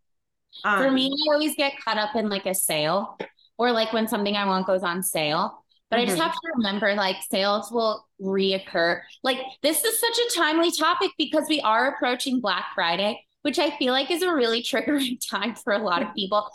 Um, 0.64 0.82
for 0.82 0.90
me 0.90 1.10
i 1.10 1.32
always 1.32 1.54
get 1.56 1.72
caught 1.84 1.98
up 1.98 2.14
in 2.16 2.28
like 2.28 2.46
a 2.46 2.54
sale 2.54 3.18
or 3.58 3.72
like 3.72 3.92
when 3.92 4.08
something 4.08 4.36
i 4.36 4.44
want 4.44 4.66
goes 4.66 4.82
on 4.82 5.02
sale 5.02 5.60
but 5.90 5.96
mm-hmm. 5.96 6.02
I 6.02 6.06
just 6.06 6.18
mm-hmm. 6.18 6.28
have 6.28 6.34
to 6.34 6.52
remember 6.56 6.94
like 6.94 7.16
sales 7.28 7.70
will 7.70 8.06
reoccur. 8.22 9.00
Like 9.22 9.38
this 9.62 9.84
is 9.84 9.98
such 9.98 10.18
a 10.18 10.36
timely 10.36 10.70
topic 10.70 11.10
because 11.18 11.46
we 11.48 11.60
are 11.60 11.88
approaching 11.88 12.40
Black 12.40 12.66
Friday, 12.74 13.20
which 13.42 13.58
I 13.58 13.76
feel 13.76 13.92
like 13.92 14.10
is 14.10 14.22
a 14.22 14.32
really 14.32 14.62
triggering 14.62 15.18
time 15.28 15.54
for 15.56 15.72
a 15.72 15.78
lot 15.78 16.02
of 16.02 16.14
people 16.14 16.48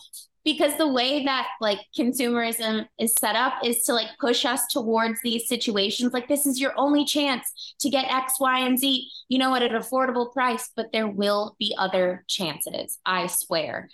because 0.46 0.78
the 0.78 0.88
way 0.88 1.26
that 1.26 1.48
like 1.60 1.80
consumerism 1.98 2.86
is 3.00 3.14
set 3.20 3.36
up 3.36 3.54
is 3.66 3.84
to 3.84 3.94
like 3.94 4.08
push 4.20 4.46
us 4.46 4.68
towards 4.68 5.20
these 5.22 5.50
situations 5.50 6.14
like 6.14 6.30
this 6.30 6.46
is 6.46 6.62
your 6.62 6.74
only 6.78 7.04
chance 7.04 7.76
to 7.80 7.90
get 7.90 8.10
x 8.10 8.40
y 8.40 8.60
and 8.60 8.80
z 8.80 9.10
you 9.28 9.38
know 9.38 9.54
at 9.56 9.64
an 9.64 9.74
affordable 9.74 10.32
price 10.32 10.70
but 10.76 10.94
there 10.94 11.08
will 11.08 11.56
be 11.60 11.76
other 11.78 12.24
chances 12.28 13.00
i 13.06 13.28
swear 13.28 13.90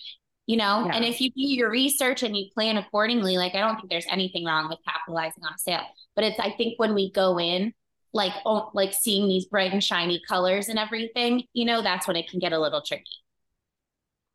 you 0.45 0.57
know 0.57 0.85
yeah. 0.85 0.91
and 0.93 1.05
if 1.05 1.19
you 1.21 1.31
do 1.31 1.41
your 1.41 1.71
research 1.71 2.21
and 2.21 2.37
you 2.37 2.45
plan 2.53 2.77
accordingly 2.77 3.37
like 3.37 3.55
i 3.55 3.59
don't 3.59 3.77
think 3.77 3.89
there's 3.89 4.07
anything 4.11 4.45
wrong 4.45 4.69
with 4.69 4.79
capitalizing 4.87 5.43
on 5.43 5.53
a 5.53 5.57
sale 5.57 5.81
but 6.15 6.23
it's 6.23 6.39
i 6.39 6.51
think 6.51 6.77
when 6.77 6.93
we 6.93 7.11
go 7.11 7.39
in 7.39 7.73
like 8.13 8.33
oh, 8.45 8.69
like 8.73 8.93
seeing 8.93 9.29
these 9.29 9.45
bright 9.45 9.71
and 9.71 9.81
shiny 9.81 10.21
colors 10.27 10.67
and 10.67 10.77
everything 10.77 11.43
you 11.53 11.63
know 11.63 11.81
that's 11.81 12.07
when 12.07 12.17
it 12.17 12.29
can 12.29 12.39
get 12.39 12.51
a 12.51 12.59
little 12.59 12.81
tricky 12.81 13.05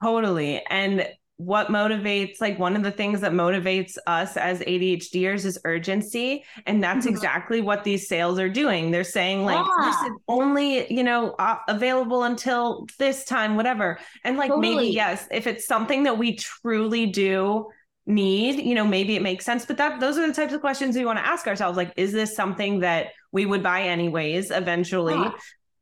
totally 0.03 0.65
and 0.71 1.07
what 1.38 1.69
motivates 1.69 2.40
like 2.40 2.59
one 2.59 2.76
of 2.76 2.83
the 2.83 2.90
things 2.90 3.21
that 3.21 3.33
motivates 3.33 3.99
us 4.07 4.38
as 4.38 4.61
ADHDers 4.61 5.45
is 5.45 5.59
urgency 5.66 6.45
and 6.64 6.83
that's 6.83 7.05
mm-hmm. 7.05 7.14
exactly 7.14 7.61
what 7.61 7.85
these 7.85 8.09
sales 8.09 8.38
are 8.38 8.49
doing 8.49 8.90
they're 8.90 9.05
saying 9.05 9.45
like 9.45 9.64
yeah. 9.64 9.85
this 9.85 9.97
is 10.02 10.19
only 10.28 10.90
you 10.93 11.05
know 11.05 11.35
uh, 11.38 11.59
available 11.69 12.23
until 12.23 12.87
this 12.99 13.25
time 13.25 13.55
whatever 13.55 13.99
and 14.25 14.38
like 14.38 14.49
totally. 14.49 14.76
maybe 14.76 14.88
yes 14.88 15.28
if 15.31 15.47
it's 15.47 15.66
something 15.66 16.05
that 16.05 16.16
we 16.16 16.37
truly 16.37 17.05
do 17.05 17.66
need 18.07 18.59
you 18.64 18.75
know 18.75 18.87
maybe 18.87 19.14
it 19.14 19.23
makes 19.23 19.45
sense 19.45 19.66
but 19.66 19.76
that 19.76 20.00
those 20.00 20.16
are 20.16 20.26
the 20.26 20.33
types 20.33 20.55
of 20.55 20.62
questions 20.62 20.97
we 20.97 21.05
want 21.05 21.19
to 21.19 21.26
ask 21.26 21.47
ourselves 21.47 21.76
like 21.76 21.93
is 21.97 22.12
this 22.12 22.35
something 22.35 22.81
that 22.81 23.09
we 23.33 23.45
would 23.45 23.62
buy 23.62 23.83
anyways 23.83 24.50
eventually 24.50 25.12
yeah. 25.12 25.33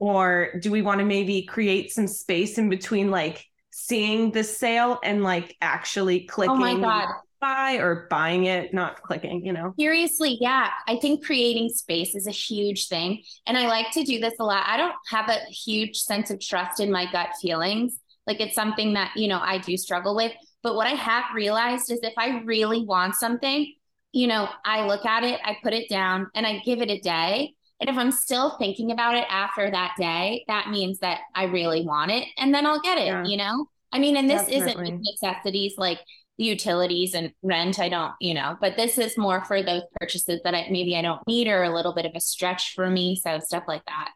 or 0.01 0.49
do 0.61 0.73
we 0.73 0.83
want 0.83 0.99
to 0.99 1.05
maybe 1.05 1.43
create 1.43 1.93
some 1.93 2.09
space 2.09 2.59
in 2.59 2.69
between 2.69 3.11
like 3.11 3.47
seeing 3.87 4.31
the 4.31 4.43
sale 4.43 4.99
and 5.05 5.23
like 5.23 5.57
actually 5.61 6.21
clicking 6.21 6.57
oh 6.57 6.59
my 6.59 6.75
God. 6.75 7.09
buy 7.39 7.75
or 7.75 8.07
buying 8.09 8.47
it, 8.47 8.73
not 8.73 9.03
clicking, 9.03 9.45
you 9.45 9.53
know? 9.53 9.75
Seriously, 9.79 10.39
yeah. 10.41 10.71
I 10.89 10.97
think 10.97 11.23
creating 11.23 11.69
space 11.69 12.15
is 12.15 12.27
a 12.27 12.31
huge 12.31 12.89
thing. 12.89 13.23
And 13.47 13.59
I 13.59 13.67
like 13.67 13.91
to 13.93 14.03
do 14.03 14.21
this 14.21 14.35
a 14.41 14.45
lot. 14.45 14.65
I 14.67 14.79
don't 14.79 14.95
have 15.11 15.29
a 15.29 15.39
huge 15.51 15.99
sense 15.99 16.31
of 16.31 16.41
trust 16.41 16.81
in 16.81 16.91
my 16.91 17.11
gut 17.13 17.29
feelings. 17.43 17.99
Like 18.27 18.41
it's 18.41 18.55
something 18.55 18.95
that, 18.95 19.13
you 19.17 19.29
know, 19.29 19.39
I 19.39 19.59
do 19.59 19.77
struggle 19.77 20.17
with. 20.17 20.33
But 20.63 20.77
what 20.77 20.87
I 20.87 20.95
have 20.95 21.25
realized 21.35 21.91
is 21.93 22.01
if 22.03 22.15
I 22.17 22.41
really 22.45 22.85
want 22.85 23.17
something, 23.17 23.71
you 24.13 24.27
know, 24.29 24.49
I 24.65 24.87
look 24.87 25.05
at 25.05 25.25
it, 25.25 25.41
I 25.45 25.59
put 25.63 25.75
it 25.75 25.91
down, 25.91 26.31
and 26.35 26.47
I 26.47 26.61
give 26.65 26.81
it 26.81 26.89
a 26.89 27.01
day. 27.01 27.53
And 27.81 27.91
if 27.91 27.99
I'm 27.99 28.13
still 28.13 28.57
thinking 28.57 28.93
about 28.93 29.17
it 29.17 29.27
after 29.29 29.71
that 29.71 29.95
day, 29.99 30.45
that 30.49 30.71
means 30.71 31.01
that 31.01 31.19
I 31.35 31.45
really 31.45 31.85
want 31.85 32.13
it 32.13 32.27
and 32.39 32.55
then 32.55 32.65
I'll 32.65 32.81
get 32.81 32.97
it, 32.97 33.07
yeah. 33.09 33.25
you 33.25 33.37
know? 33.37 33.67
I 33.95 34.01
mean, 34.01 34.17
and 34.17 34.29
this 34.29 34.47
Definitely. 34.47 34.89
isn't 34.89 35.03
necessities 35.23 35.75
like 35.79 36.01
the 36.37 36.45
utilities 36.45 37.15
and 37.15 37.33
rent. 37.43 37.79
I 37.79 37.89
don't, 37.89 38.13
you 38.21 38.35
know, 38.35 38.57
but 38.61 38.77
this 38.77 38.99
is 38.99 39.17
more 39.17 39.45
for 39.45 39.63
those 39.63 39.83
purchases 40.01 40.41
that 40.43 40.55
I 40.55 40.67
maybe 40.69 40.97
I 40.97 41.03
don't 41.03 41.25
need 41.29 41.47
or 41.47 41.63
a 41.63 41.73
little 41.73 41.95
bit 41.95 42.05
of 42.05 42.13
a 42.17 42.21
stretch 42.21 42.75
for 42.75 42.91
me. 42.91 43.21
So 43.23 43.39
stuff 43.39 43.65
like 43.69 43.85
that. 43.87 44.11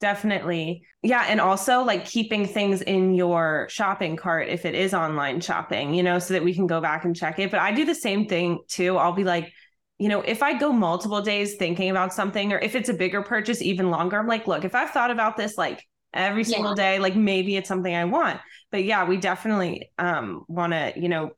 Definitely. 0.00 0.82
Yeah. 1.02 1.24
And 1.28 1.40
also 1.40 1.82
like 1.82 2.04
keeping 2.04 2.44
things 2.46 2.82
in 2.82 3.14
your 3.14 3.68
shopping 3.70 4.16
cart 4.16 4.48
if 4.48 4.64
it 4.64 4.74
is 4.74 4.92
online 4.92 5.40
shopping, 5.40 5.94
you 5.94 6.02
know, 6.02 6.18
so 6.18 6.34
that 6.34 6.42
we 6.42 6.52
can 6.52 6.66
go 6.66 6.80
back 6.80 7.04
and 7.04 7.14
check 7.14 7.38
it. 7.38 7.52
But 7.52 7.60
I 7.60 7.72
do 7.72 7.84
the 7.84 7.94
same 7.94 8.26
thing 8.26 8.58
too. 8.68 8.98
I'll 8.98 9.12
be 9.12 9.24
like, 9.24 9.52
you 9.98 10.08
know, 10.08 10.22
if 10.22 10.42
I 10.42 10.58
go 10.58 10.72
multiple 10.72 11.22
days 11.22 11.54
thinking 11.54 11.88
about 11.88 12.12
something, 12.12 12.52
or 12.52 12.58
if 12.58 12.74
it's 12.74 12.88
a 12.88 12.94
bigger 12.94 13.22
purchase, 13.22 13.62
even 13.62 13.90
longer, 13.92 14.18
I'm 14.18 14.26
like, 14.26 14.48
look, 14.48 14.64
if 14.64 14.74
I've 14.74 14.90
thought 14.90 15.12
about 15.12 15.36
this 15.36 15.56
like 15.56 15.84
every 16.14 16.44
single 16.44 16.70
yeah. 16.72 16.96
day, 16.96 16.98
like 16.98 17.16
maybe 17.16 17.56
it's 17.56 17.68
something 17.68 17.94
I 17.94 18.04
want. 18.04 18.40
But 18.70 18.84
yeah, 18.84 19.06
we 19.06 19.16
definitely 19.16 19.90
um, 19.98 20.44
want 20.48 20.72
to, 20.72 20.92
you 20.96 21.08
know, 21.08 21.30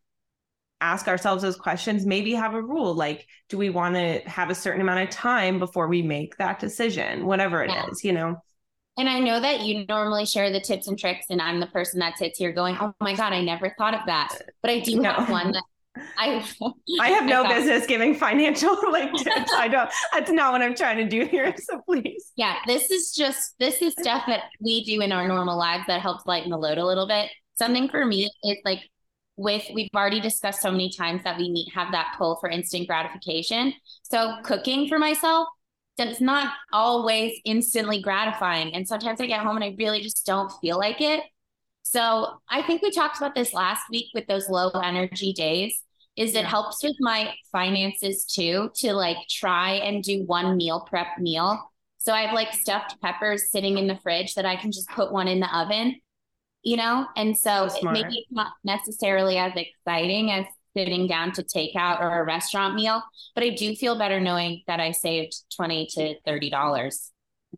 ask 0.80 1.08
ourselves 1.08 1.42
those 1.42 1.56
questions 1.56 2.04
maybe 2.04 2.34
have 2.34 2.52
a 2.52 2.60
rule 2.60 2.94
like 2.94 3.26
do 3.48 3.56
we 3.56 3.70
want 3.70 3.94
to 3.94 4.20
have 4.26 4.50
a 4.50 4.54
certain 4.54 4.82
amount 4.82 5.00
of 5.00 5.08
time 5.08 5.58
before 5.58 5.88
we 5.88 6.02
make 6.02 6.36
that 6.36 6.58
decision 6.58 7.24
whatever 7.24 7.64
it 7.64 7.70
yeah. 7.70 7.86
is, 7.88 8.04
you 8.04 8.12
know 8.12 8.36
and 8.98 9.08
I 9.08 9.20
know 9.20 9.38
that 9.38 9.60
you 9.60 9.84
normally 9.86 10.24
share 10.24 10.50
the 10.50 10.60
tips 10.60 10.88
and 10.88 10.98
tricks, 10.98 11.26
and 11.28 11.40
I'm 11.42 11.60
the 11.60 11.66
person 11.66 12.00
that 12.00 12.16
sits 12.16 12.38
here 12.38 12.52
going, 12.52 12.78
"Oh 12.80 12.94
my 13.00 13.14
god, 13.14 13.32
I 13.34 13.42
never 13.42 13.74
thought 13.76 13.94
of 13.94 14.00
that." 14.06 14.34
But 14.62 14.70
I 14.70 14.80
do 14.80 14.96
no. 15.00 15.12
have 15.12 15.28
one 15.28 15.52
that 15.52 15.64
I 16.18 16.44
I 17.00 17.08
have 17.10 17.24
no 17.24 17.44
I 17.44 17.54
business 17.54 17.86
giving 17.86 18.14
financial 18.14 18.76
like 18.90 19.12
tips. 19.14 19.52
I 19.54 19.68
don't. 19.68 19.90
That's 20.12 20.30
not 20.30 20.52
what 20.52 20.62
I'm 20.62 20.74
trying 20.74 20.98
to 20.98 21.08
do 21.08 21.26
here. 21.26 21.54
So 21.58 21.80
please. 21.88 22.32
Yeah, 22.36 22.56
this 22.66 22.90
is 22.90 23.12
just 23.12 23.54
this 23.58 23.82
is 23.82 23.92
stuff 23.98 24.24
that 24.26 24.44
we 24.60 24.84
do 24.84 25.00
in 25.00 25.12
our 25.12 25.26
normal 25.26 25.58
lives 25.58 25.84
that 25.86 26.00
helps 26.00 26.26
lighten 26.26 26.50
the 26.50 26.58
load 26.58 26.78
a 26.78 26.84
little 26.84 27.06
bit. 27.06 27.30
Something 27.58 27.88
for 27.88 28.04
me 28.04 28.28
is 28.44 28.58
like 28.64 28.80
with 29.36 29.64
we've 29.74 29.90
already 29.94 30.20
discussed 30.20 30.62
so 30.62 30.70
many 30.70 30.90
times 30.90 31.22
that 31.24 31.38
we 31.38 31.50
need 31.50 31.70
have 31.74 31.92
that 31.92 32.14
pull 32.18 32.36
for 32.36 32.48
instant 32.48 32.86
gratification. 32.86 33.72
So 34.02 34.36
cooking 34.42 34.88
for 34.88 34.98
myself 34.98 35.48
that's 35.96 36.20
not 36.20 36.52
always 36.72 37.40
instantly 37.44 38.02
gratifying. 38.02 38.74
And 38.74 38.86
sometimes 38.86 39.20
I 39.20 39.26
get 39.26 39.40
home 39.40 39.56
and 39.56 39.64
I 39.64 39.74
really 39.78 40.02
just 40.02 40.26
don't 40.26 40.52
feel 40.60 40.78
like 40.78 41.00
it. 41.00 41.22
So 41.82 42.40
I 42.48 42.62
think 42.62 42.82
we 42.82 42.90
talked 42.90 43.16
about 43.16 43.34
this 43.34 43.54
last 43.54 43.82
week 43.90 44.06
with 44.12 44.26
those 44.26 44.48
low 44.48 44.70
energy 44.70 45.32
days 45.32 45.80
is 46.16 46.34
it 46.34 46.44
helps 46.44 46.82
with 46.82 46.96
my 47.00 47.34
finances 47.52 48.24
too 48.24 48.70
to 48.76 48.92
like 48.92 49.18
try 49.28 49.72
and 49.72 50.02
do 50.02 50.24
one 50.24 50.56
meal 50.56 50.86
prep 50.88 51.18
meal. 51.18 51.72
So 51.98 52.12
I 52.12 52.22
have 52.22 52.34
like 52.34 52.52
stuffed 52.54 53.00
peppers 53.02 53.50
sitting 53.50 53.78
in 53.78 53.86
the 53.86 53.98
fridge 53.98 54.34
that 54.34 54.46
I 54.46 54.56
can 54.56 54.72
just 54.72 54.88
put 54.90 55.12
one 55.12 55.28
in 55.28 55.40
the 55.40 55.56
oven, 55.56 56.00
you 56.62 56.76
know? 56.76 57.06
And 57.16 57.36
so 57.36 57.66
it 57.66 57.82
maybe 57.82 58.18
it's 58.18 58.32
not 58.32 58.52
necessarily 58.64 59.36
as 59.36 59.52
exciting 59.56 60.30
as 60.30 60.46
sitting 60.76 61.06
down 61.06 61.32
to 61.32 61.42
takeout 61.42 62.00
or 62.00 62.20
a 62.20 62.24
restaurant 62.24 62.74
meal, 62.74 63.02
but 63.34 63.42
I 63.42 63.50
do 63.50 63.74
feel 63.74 63.98
better 63.98 64.20
knowing 64.20 64.62
that 64.66 64.78
I 64.78 64.92
saved 64.92 65.34
20 65.56 65.88
to 65.94 66.14
$30 66.26 67.10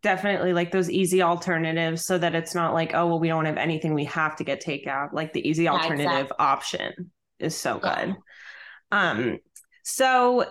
definitely 0.03 0.53
like 0.53 0.71
those 0.71 0.91
easy 0.91 1.23
alternatives 1.23 2.05
so 2.05 2.19
that 2.19 2.35
it's 2.35 2.55
not 2.55 2.73
like 2.73 2.95
oh 2.95 3.07
well 3.07 3.19
we 3.19 3.29
don't 3.29 3.47
have 3.47 3.57
anything 3.57 3.95
we 3.95 4.05
have 4.05 4.37
to 4.37 4.45
get 4.45 4.63
takeout 4.63 5.13
like 5.13 5.33
the 5.33 5.49
easy 5.49 5.67
alternative 5.67 6.05
yeah, 6.05 6.21
exactly. 6.21 6.47
option 6.47 7.11
is 7.41 7.57
so 7.57 7.79
good 7.79 8.15
um, 8.91 9.39
so 9.83 10.45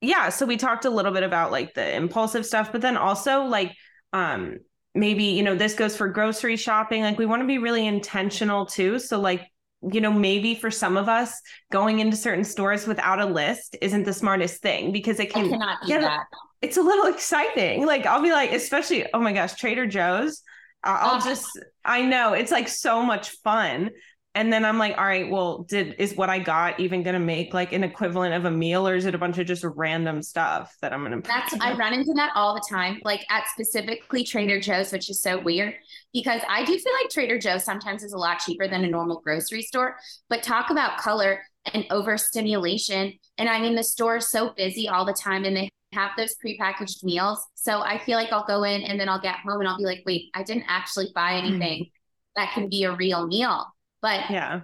yeah, 0.00 0.28
so 0.28 0.46
we 0.46 0.56
talked 0.56 0.84
a 0.84 0.90
little 0.90 1.12
bit 1.12 1.22
about 1.22 1.50
like 1.50 1.74
the 1.74 1.94
impulsive 1.94 2.44
stuff, 2.44 2.72
but 2.72 2.80
then 2.80 2.96
also 2.96 3.44
like 3.44 3.74
um 4.12 4.58
maybe, 4.94 5.24
you 5.24 5.42
know, 5.42 5.56
this 5.56 5.74
goes 5.74 5.96
for 5.96 6.08
grocery 6.08 6.56
shopping. 6.56 7.02
Like 7.02 7.18
we 7.18 7.26
want 7.26 7.42
to 7.42 7.46
be 7.46 7.58
really 7.58 7.86
intentional 7.86 8.66
too. 8.66 8.98
So 8.98 9.20
like 9.20 9.46
you 9.92 10.00
know, 10.00 10.12
maybe 10.12 10.54
for 10.54 10.70
some 10.70 10.96
of 10.96 11.08
us, 11.08 11.38
going 11.70 12.00
into 12.00 12.16
certain 12.16 12.44
stores 12.44 12.86
without 12.86 13.20
a 13.20 13.26
list 13.26 13.76
isn't 13.82 14.04
the 14.04 14.14
smartest 14.14 14.62
thing 14.62 14.92
because 14.92 15.20
it 15.20 15.30
can. 15.30 15.46
I 15.46 15.48
cannot 15.50 15.78
do 15.86 16.00
that. 16.00 16.24
It's 16.62 16.76
a 16.78 16.82
little 16.82 17.06
exciting. 17.12 17.84
Like 17.84 18.06
I'll 18.06 18.22
be 18.22 18.32
like, 18.32 18.52
especially, 18.52 19.06
oh 19.12 19.20
my 19.20 19.32
gosh, 19.32 19.54
Trader 19.54 19.86
Joe's. 19.86 20.42
I'll 20.86 21.20
just, 21.22 21.58
I 21.82 22.02
know 22.02 22.34
it's 22.34 22.50
like 22.50 22.68
so 22.68 23.02
much 23.02 23.30
fun 23.42 23.90
and 24.36 24.52
then 24.52 24.64
I'm 24.64 24.78
like, 24.78 24.98
all 24.98 25.04
right, 25.04 25.30
well, 25.30 25.62
did 25.62 25.94
is 25.98 26.16
what 26.16 26.28
I 26.28 26.40
got 26.40 26.80
even 26.80 27.02
gonna 27.02 27.20
make 27.20 27.54
like 27.54 27.72
an 27.72 27.84
equivalent 27.84 28.34
of 28.34 28.44
a 28.44 28.50
meal, 28.50 28.86
or 28.86 28.96
is 28.96 29.06
it 29.06 29.14
a 29.14 29.18
bunch 29.18 29.38
of 29.38 29.46
just 29.46 29.64
random 29.64 30.22
stuff 30.22 30.76
that 30.82 30.92
I'm 30.92 31.02
gonna? 31.04 31.20
That's 31.22 31.54
I 31.60 31.74
run 31.74 31.92
into 31.92 32.12
that 32.14 32.32
all 32.34 32.54
the 32.54 32.64
time, 32.68 33.00
like 33.04 33.24
at 33.30 33.44
specifically 33.48 34.24
Trader 34.24 34.60
Joe's, 34.60 34.90
which 34.90 35.08
is 35.08 35.22
so 35.22 35.40
weird 35.40 35.74
because 36.12 36.40
I 36.48 36.64
do 36.64 36.76
feel 36.76 36.92
like 37.00 37.10
Trader 37.10 37.38
Joe's 37.38 37.64
sometimes 37.64 38.02
is 38.02 38.12
a 38.12 38.18
lot 38.18 38.40
cheaper 38.40 38.66
than 38.66 38.84
a 38.84 38.88
normal 38.88 39.20
grocery 39.20 39.62
store. 39.62 39.96
But 40.28 40.42
talk 40.42 40.70
about 40.70 40.98
color 40.98 41.42
and 41.72 41.86
overstimulation, 41.90 43.12
and 43.38 43.48
I 43.48 43.60
mean 43.60 43.76
the 43.76 43.84
store 43.84 44.16
is 44.16 44.30
so 44.30 44.52
busy 44.56 44.88
all 44.88 45.04
the 45.04 45.12
time, 45.14 45.44
and 45.44 45.56
they 45.56 45.68
have 45.92 46.10
those 46.16 46.34
prepackaged 46.44 47.04
meals. 47.04 47.46
So 47.54 47.80
I 47.80 47.98
feel 47.98 48.18
like 48.18 48.32
I'll 48.32 48.46
go 48.46 48.64
in 48.64 48.82
and 48.82 48.98
then 48.98 49.08
I'll 49.08 49.20
get 49.20 49.36
home 49.36 49.60
and 49.60 49.68
I'll 49.68 49.78
be 49.78 49.84
like, 49.84 50.02
wait, 50.04 50.30
I 50.34 50.42
didn't 50.42 50.64
actually 50.66 51.12
buy 51.14 51.34
anything 51.34 51.84
mm. 51.84 51.90
that 52.34 52.52
can 52.52 52.68
be 52.68 52.82
a 52.82 52.96
real 52.96 53.28
meal. 53.28 53.73
But 54.04 54.30
yeah, 54.30 54.60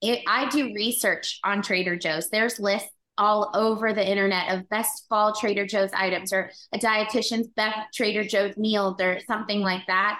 it, 0.00 0.24
I 0.26 0.48
do 0.48 0.74
research 0.74 1.38
on 1.44 1.62
Trader 1.62 1.96
Joe's. 1.96 2.30
There's 2.30 2.58
lists 2.58 2.90
all 3.16 3.52
over 3.54 3.92
the 3.92 4.04
internet 4.04 4.52
of 4.52 4.68
best 4.68 5.04
fall 5.08 5.32
Trader 5.32 5.64
Joe's 5.64 5.92
items 5.94 6.32
or 6.32 6.50
a 6.72 6.78
dietitian's 6.78 7.46
best 7.54 7.94
Trader 7.94 8.24
Joe's 8.24 8.56
meals 8.56 9.00
or 9.00 9.20
something 9.28 9.60
like 9.60 9.86
that. 9.86 10.18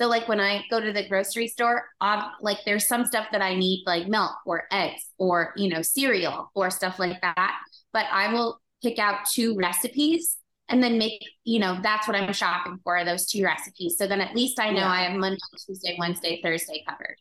So 0.00 0.08
like 0.08 0.26
when 0.26 0.40
I 0.40 0.64
go 0.70 0.80
to 0.80 0.90
the 0.90 1.06
grocery 1.06 1.48
store, 1.48 1.84
um, 2.00 2.24
like 2.40 2.60
there's 2.64 2.88
some 2.88 3.04
stuff 3.04 3.26
that 3.32 3.42
I 3.42 3.56
need 3.56 3.82
like 3.84 4.08
milk 4.08 4.32
or 4.46 4.64
eggs 4.72 5.02
or 5.18 5.52
you 5.54 5.68
know 5.68 5.82
cereal 5.82 6.50
or 6.54 6.70
stuff 6.70 6.98
like 6.98 7.20
that. 7.20 7.58
But 7.92 8.06
I 8.10 8.32
will 8.32 8.58
pick 8.82 8.98
out 8.98 9.26
two 9.30 9.54
recipes 9.54 10.38
and 10.68 10.82
then 10.82 10.98
make 10.98 11.24
you 11.44 11.58
know 11.58 11.78
that's 11.82 12.06
what 12.06 12.16
I'm 12.16 12.32
shopping 12.32 12.78
for 12.84 13.04
those 13.04 13.26
two 13.26 13.44
recipes. 13.44 13.96
So 13.98 14.06
then 14.06 14.20
at 14.20 14.34
least 14.34 14.60
I 14.60 14.70
know 14.70 14.80
yeah. 14.80 14.90
I 14.90 15.02
have 15.04 15.18
Monday, 15.18 15.38
Tuesday, 15.66 15.96
Wednesday, 15.98 16.40
Thursday 16.42 16.84
covered. 16.88 17.16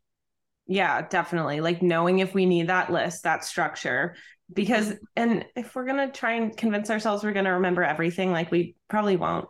Yeah, 0.68 1.08
definitely. 1.08 1.62
Like 1.62 1.82
knowing 1.82 2.20
if 2.20 2.34
we 2.34 2.46
need 2.46 2.68
that 2.68 2.92
list, 2.92 3.24
that 3.24 3.46
structure, 3.46 4.16
because 4.54 4.94
and 5.16 5.46
if 5.56 5.76
we're 5.76 5.86
gonna 5.86 6.12
try 6.12 6.34
and 6.34 6.56
convince 6.56 6.90
ourselves 6.90 7.24
we're 7.24 7.34
gonna 7.34 7.54
remember 7.54 7.84
everything, 7.84 8.32
like 8.32 8.52
we 8.52 8.76
probably 8.88 9.16
won't. 9.16 9.48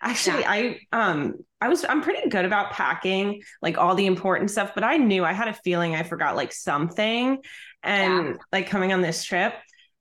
Actually, 0.00 0.40
yeah. 0.40 0.50
I 0.50 0.80
um 0.92 1.34
I 1.60 1.68
was 1.68 1.84
I'm 1.88 2.02
pretty 2.02 2.28
good 2.28 2.44
about 2.44 2.72
packing 2.72 3.42
like 3.60 3.78
all 3.78 3.94
the 3.94 4.06
important 4.06 4.50
stuff, 4.50 4.72
but 4.74 4.84
I 4.84 4.96
knew 4.96 5.24
I 5.24 5.32
had 5.32 5.48
a 5.48 5.54
feeling 5.54 5.94
I 5.94 6.02
forgot 6.02 6.36
like 6.36 6.52
something 6.52 7.38
and 7.82 8.26
yeah. 8.28 8.34
like 8.52 8.68
coming 8.68 8.92
on 8.92 9.00
this 9.00 9.24
trip. 9.24 9.54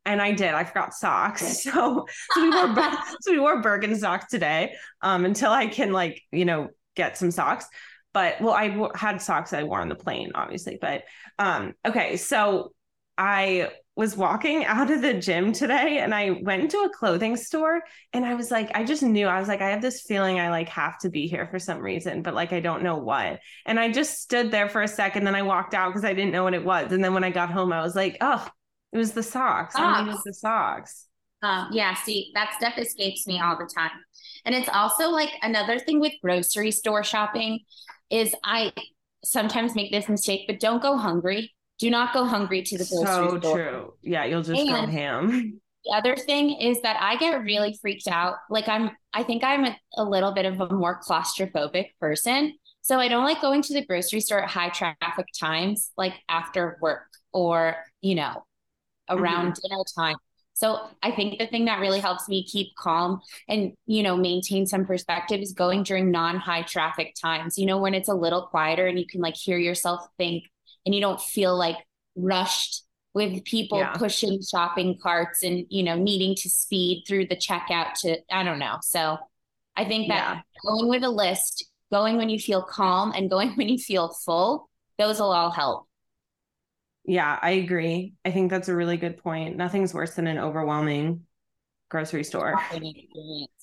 And 0.06 0.22
I 0.22 0.32
did. 0.32 0.54
I 0.54 0.64
forgot 0.64 0.94
socks. 0.94 1.42
So 1.72 2.08
so 2.32 2.42
we 2.42 2.50
wore 2.50 2.76
so 3.22 3.32
we 3.32 3.40
wore 3.40 3.62
Birkenstocks 3.62 4.28
today 4.28 4.74
um 5.02 5.26
until 5.26 5.52
I 5.52 5.68
can 5.68 5.92
like, 5.92 6.22
you 6.32 6.46
know, 6.46 6.70
get 6.96 7.18
some 7.18 7.32
socks. 7.32 7.66
But 8.14 8.42
well, 8.42 8.54
I 8.54 8.68
w- 8.70 8.92
had 8.96 9.22
socks 9.22 9.54
I 9.54 9.64
wore 9.64 9.80
on 9.80 9.90
the 9.90 9.96
plane, 9.96 10.32
obviously. 10.36 10.78
But 10.82 11.04
um 11.40 11.74
okay, 11.86 12.18
so 12.18 12.74
I 13.18 13.70
was 13.96 14.16
walking 14.18 14.66
out 14.66 14.90
of 14.90 15.02
the 15.02 15.14
gym 15.14 15.52
today 15.54 16.00
and 16.00 16.14
I 16.16 16.32
went 16.32 16.64
into 16.64 16.78
a 16.80 16.90
clothing 16.90 17.36
store 17.36 17.82
and 18.14 18.26
I 18.26 18.34
was 18.36 18.50
like, 18.50 18.72
I 18.76 18.84
just 18.84 19.04
knew 19.04 19.28
I 19.28 19.40
was 19.40 19.48
like, 19.48 19.62
I 19.62 19.70
have 19.70 19.82
this 19.82 20.02
feeling 20.02 20.40
I 20.40 20.50
like 20.50 20.70
have 20.70 20.98
to 21.00 21.10
be 21.10 21.28
here 21.28 21.48
for 21.48 21.60
some 21.60 21.80
reason, 21.80 22.22
but 22.22 22.34
like 22.34 22.54
I 22.54 22.60
don't 22.60 22.84
know 22.84 22.98
what. 22.98 23.40
And 23.66 23.80
I 23.80 23.92
just 23.92 24.20
stood 24.22 24.50
there 24.52 24.70
for 24.70 24.82
a 24.82 24.88
second, 24.88 25.26
then 25.26 25.36
I 25.36 25.44
walked 25.44 25.74
out 25.74 25.90
because 25.90 26.06
I 26.06 26.14
didn't 26.14 26.32
know 26.32 26.44
what 26.44 26.54
it 26.54 26.66
was. 26.66 26.92
And 26.92 27.04
then 27.04 27.14
when 27.14 27.24
I 27.24 27.30
got 27.30 27.52
home, 27.52 27.72
I 27.72 27.82
was 27.82 27.96
like, 27.96 28.18
oh, 28.22 28.48
it 28.92 28.98
was 28.98 29.14
the 29.14 29.24
socks. 29.24 29.74
socks. 29.76 30.00
I 30.00 30.04
needed 30.04 30.20
the 30.26 30.34
socks. 30.34 31.08
Um, 31.44 31.70
yeah, 31.72 31.96
see, 31.96 32.32
that 32.36 32.54
stuff 32.58 32.78
escapes 32.78 33.26
me 33.26 33.40
all 33.40 33.58
the 33.58 33.70
time. 33.74 33.92
And 34.46 34.54
it's 34.54 34.70
also 34.70 35.10
like 35.10 35.30
another 35.42 35.80
thing 35.80 36.00
with 36.00 36.14
grocery 36.22 36.72
store 36.72 37.04
shopping 37.04 37.62
is 38.10 38.36
I 38.44 38.74
sometimes 39.24 39.76
make 39.76 39.92
this 39.92 40.08
mistake, 40.08 40.46
but 40.48 40.60
don't 40.60 40.82
go 40.82 40.98
hungry 40.98 41.54
do 41.82 41.90
not 41.90 42.14
go 42.14 42.26
hungry 42.26 42.62
to 42.62 42.78
the 42.78 42.86
grocery 42.86 43.06
so 43.06 43.40
store. 43.40 43.42
So 43.42 43.54
true. 43.56 43.94
Yeah, 44.04 44.24
you'll 44.26 44.44
just 44.44 44.62
and 44.62 44.70
go 44.70 44.86
ham. 44.86 45.60
The 45.84 45.96
other 45.96 46.16
thing 46.16 46.62
is 46.62 46.80
that 46.84 46.96
I 47.02 47.16
get 47.16 47.42
really 47.42 47.76
freaked 47.82 48.08
out. 48.08 48.36
Like 48.52 48.68
I'm, 48.68 48.92
I 49.14 49.24
think 49.24 49.44
I'm 49.44 49.66
a, 49.66 49.76
a 49.98 50.04
little 50.04 50.32
bit 50.32 50.46
of 50.46 50.62
a 50.62 50.72
more 50.72 51.02
claustrophobic 51.02 51.88
person. 52.00 52.54
So 52.82 53.00
I 53.00 53.08
don't 53.08 53.24
like 53.24 53.42
going 53.42 53.64
to 53.64 53.74
the 53.74 53.84
grocery 53.84 54.20
store 54.20 54.44
at 54.44 54.50
high 54.52 54.70
traffic 54.70 55.26
times, 55.40 55.90
like 55.98 56.14
after 56.30 56.78
work 56.84 57.08
or, 57.34 57.78
you 58.00 58.14
know, 58.14 58.44
around 59.12 59.54
mm-hmm. 59.54 59.68
dinner 59.68 59.84
time. 59.96 60.16
So 60.54 60.80
I 61.02 61.12
think 61.12 61.40
the 61.40 61.48
thing 61.48 61.66
that 61.66 61.80
really 61.80 62.00
helps 62.00 62.28
me 62.28 62.44
keep 62.44 62.76
calm 62.76 63.22
and, 63.48 63.74
you 63.86 64.04
know, 64.04 64.16
maintain 64.16 64.68
some 64.68 64.86
perspective 64.86 65.40
is 65.40 65.54
going 65.54 65.84
during 65.84 66.12
non-high 66.12 66.64
traffic 66.64 67.16
times, 67.20 67.58
you 67.58 67.66
know, 67.66 67.80
when 67.80 67.94
it's 67.94 68.10
a 68.10 68.14
little 68.14 68.44
quieter 68.44 68.86
and 68.86 69.00
you 69.00 69.08
can 69.08 69.22
like 69.22 69.36
hear 69.36 69.58
yourself 69.58 70.06
think 70.18 70.44
and 70.86 70.94
you 70.94 71.02
don't 71.02 71.22
feel 71.22 71.58
like 71.58 71.78
rushed 72.16 72.84
with 73.14 73.44
people 73.44 73.80
yeah. 73.80 73.94
pushing 73.94 74.40
shopping 74.42 74.98
carts 75.02 75.44
and 75.44 75.66
you 75.70 75.84
know 75.84 75.96
needing 75.96 76.36
to 76.36 76.50
speed 76.50 77.04
through 77.08 77.28
the 77.28 77.36
checkout 77.36 77.94
to 77.94 78.18
I 78.32 78.44
don't 78.44 78.60
know. 78.60 78.78
So 78.82 79.18
I 79.76 79.86
think 79.86 80.08
that 80.10 80.36
yeah. 80.36 80.42
going 80.66 80.90
with 80.90 81.04
a 81.04 81.10
list, 81.10 81.66
going 81.92 82.18
when 82.18 82.30
you 82.30 82.40
feel 82.40 82.62
calm 82.62 83.12
and 83.16 83.30
going 83.30 83.52
when 83.56 83.70
you 83.70 83.78
feel 83.78 84.14
full, 84.26 84.70
those 84.98 85.20
will 85.20 85.32
all 85.32 85.52
help. 85.52 85.88
Yeah, 87.06 87.38
I 87.42 87.52
agree. 87.52 88.14
I 88.24 88.32
think 88.32 88.52
that's 88.52 88.70
a 88.70 88.76
really 88.76 88.98
good 88.98 89.18
point. 89.18 89.58
Nothing's 89.58 89.94
worse 89.94 90.16
than 90.16 90.28
an 90.28 90.38
overwhelming 90.38 91.22
grocery 91.90 92.24
store. 92.24 92.60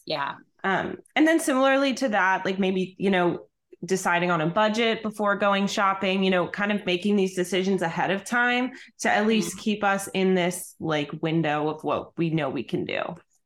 Yeah. 0.07 0.35
Um, 0.65 0.97
and 1.15 1.27
then 1.27 1.39
similarly 1.41 1.95
to 1.95 2.09
that, 2.09 2.45
like 2.45 2.59
maybe, 2.59 2.97
you 2.99 3.11
know, 3.11 3.47
deciding 3.85 4.31
on 4.31 4.41
a 4.41 4.47
budget 4.47 5.03
before 5.03 5.37
going 5.37 5.67
shopping, 5.67 6.25
you 6.25 6.31
know, 6.31 6.49
kind 6.49 6.73
of 6.73 6.85
making 6.85 7.15
these 7.15 7.37
decisions 7.37 7.81
ahead 7.83 8.11
of 8.11 8.25
time 8.25 8.73
to 9.01 9.11
at 9.11 9.27
least 9.27 9.51
mm-hmm. 9.51 9.61
keep 9.61 9.85
us 9.85 10.09
in 10.15 10.35
this 10.35 10.75
like 10.81 11.11
window 11.23 11.69
of 11.69 11.85
what 11.85 12.17
we 12.19 12.31
know 12.31 12.51
we 12.51 12.65
can 12.65 12.85
do. 12.85 13.01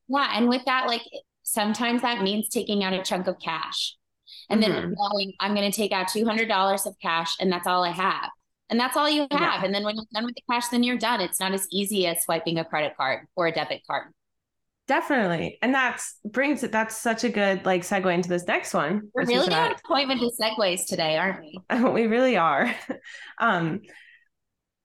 Yeah. 0.08 0.30
And 0.32 0.48
with 0.48 0.64
that, 0.64 0.86
like 0.86 1.02
sometimes 1.42 2.02
that 2.02 2.22
means 2.22 2.48
taking 2.48 2.82
out 2.82 2.94
a 2.94 3.02
chunk 3.02 3.26
of 3.26 3.38
cash 3.38 3.94
and 4.48 4.62
mm-hmm. 4.62 4.72
then 4.72 4.94
knowing 4.96 5.32
I'm 5.38 5.54
going 5.54 5.70
to 5.70 5.76
take 5.76 5.92
out 5.92 6.08
$200 6.08 6.86
of 6.86 6.98
cash 7.00 7.36
and 7.38 7.52
that's 7.52 7.66
all 7.66 7.84
I 7.84 7.90
have. 7.90 8.30
And 8.72 8.80
that's 8.80 8.96
all 8.96 9.06
you 9.08 9.26
have. 9.30 9.40
Yeah. 9.40 9.64
And 9.66 9.74
then 9.74 9.84
when 9.84 9.96
you're 9.96 10.06
done 10.14 10.24
with 10.24 10.34
the 10.34 10.40
cash, 10.50 10.68
then 10.68 10.82
you're 10.82 10.96
done. 10.96 11.20
It's 11.20 11.38
not 11.38 11.52
as 11.52 11.66
easy 11.70 12.06
as 12.06 12.22
swiping 12.22 12.58
a 12.58 12.64
credit 12.64 12.96
card 12.96 13.26
or 13.36 13.46
a 13.46 13.52
debit 13.52 13.82
card. 13.86 14.14
Definitely. 14.88 15.58
And 15.60 15.74
that's 15.74 16.16
brings 16.24 16.62
it 16.62 16.72
that's 16.72 16.96
such 16.96 17.22
a 17.22 17.28
good 17.28 17.66
like 17.66 17.82
segue 17.82 18.12
into 18.12 18.30
this 18.30 18.46
next 18.46 18.72
one. 18.72 19.10
We're 19.14 19.26
really 19.26 19.52
on 19.52 19.74
point 19.86 20.08
with 20.08 20.20
the 20.20 20.32
segues 20.40 20.86
today, 20.86 21.18
aren't 21.18 21.40
we? 21.40 21.90
we 21.90 22.06
really 22.06 22.38
are. 22.38 22.74
um 23.38 23.82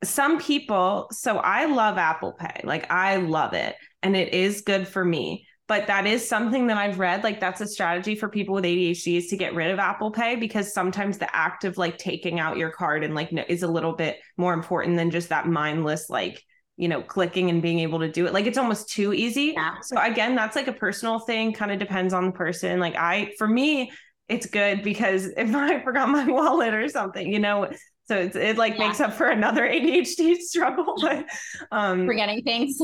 some 0.03 0.37
people, 0.37 1.07
so 1.11 1.37
I 1.37 1.65
love 1.65 1.97
Apple 1.97 2.33
Pay. 2.33 2.63
Like 2.65 2.91
I 2.91 3.15
love 3.15 3.53
it 3.53 3.77
and 4.03 4.17
it 4.17 4.33
is 4.33 4.63
good 4.63 4.85
for 4.85 5.03
me. 5.03 5.46
But 5.67 5.87
that 5.87 6.07
is 6.07 6.27
something 6.27 6.67
that 6.67 6.77
I've 6.77 6.97
read. 6.97 7.23
Like 7.23 7.39
that's 7.39 7.59
a 7.59 7.67
strategy 7.67 8.15
for 8.15 8.29
people 8.29 8.55
with 8.55 8.63
ADHD 8.63 9.17
is 9.17 9.27
to 9.27 9.37
get 9.37 9.53
rid 9.53 9.69
of 9.71 9.79
Apple 9.79 10.11
Pay 10.11 10.37
because 10.37 10.73
sometimes 10.73 11.17
the 11.17 11.35
act 11.35 11.65
of 11.65 11.77
like 11.77 11.97
taking 11.97 12.39
out 12.39 12.57
your 12.57 12.71
card 12.71 13.03
and 13.03 13.13
like 13.13 13.33
is 13.49 13.63
a 13.63 13.67
little 13.67 13.93
bit 13.93 14.17
more 14.37 14.53
important 14.53 14.95
than 14.95 15.11
just 15.11 15.29
that 15.29 15.47
mindless 15.47 16.09
like 16.09 16.41
you 16.77 16.87
know, 16.87 17.01
clicking 17.01 17.49
and 17.49 17.61
being 17.61 17.79
able 17.79 17.99
to 17.99 18.11
do 18.11 18.27
it. 18.27 18.33
Like 18.33 18.45
it's 18.45 18.57
almost 18.57 18.89
too 18.89 19.11
easy. 19.11 19.53
Yeah. 19.55 19.79
So 19.81 19.99
again, 19.99 20.35
that's 20.35 20.55
like 20.55 20.67
a 20.67 20.73
personal 20.73 21.19
thing, 21.19 21.51
kind 21.51 21.71
of 21.71 21.79
depends 21.79 22.13
on 22.13 22.27
the 22.27 22.31
person. 22.31 22.79
Like 22.79 22.95
I, 22.95 23.33
for 23.39 23.47
me, 23.47 23.91
it's 24.29 24.45
good 24.45 24.83
because 24.83 25.25
if 25.37 25.53
I 25.53 25.81
forgot 25.83 26.07
my 26.07 26.25
wallet 26.25 26.73
or 26.73 26.87
something, 26.87 27.31
you 27.31 27.39
know, 27.39 27.69
so 28.05 28.15
it's, 28.15 28.35
it 28.35 28.57
like 28.57 28.73
yeah. 28.77 28.87
makes 28.87 29.01
up 29.01 29.13
for 29.13 29.27
another 29.27 29.67
ADHD 29.67 30.35
struggle, 30.39 30.95
but 31.01 31.25
um 31.71 32.05
forgetting 32.05 32.41
things. 32.43 32.79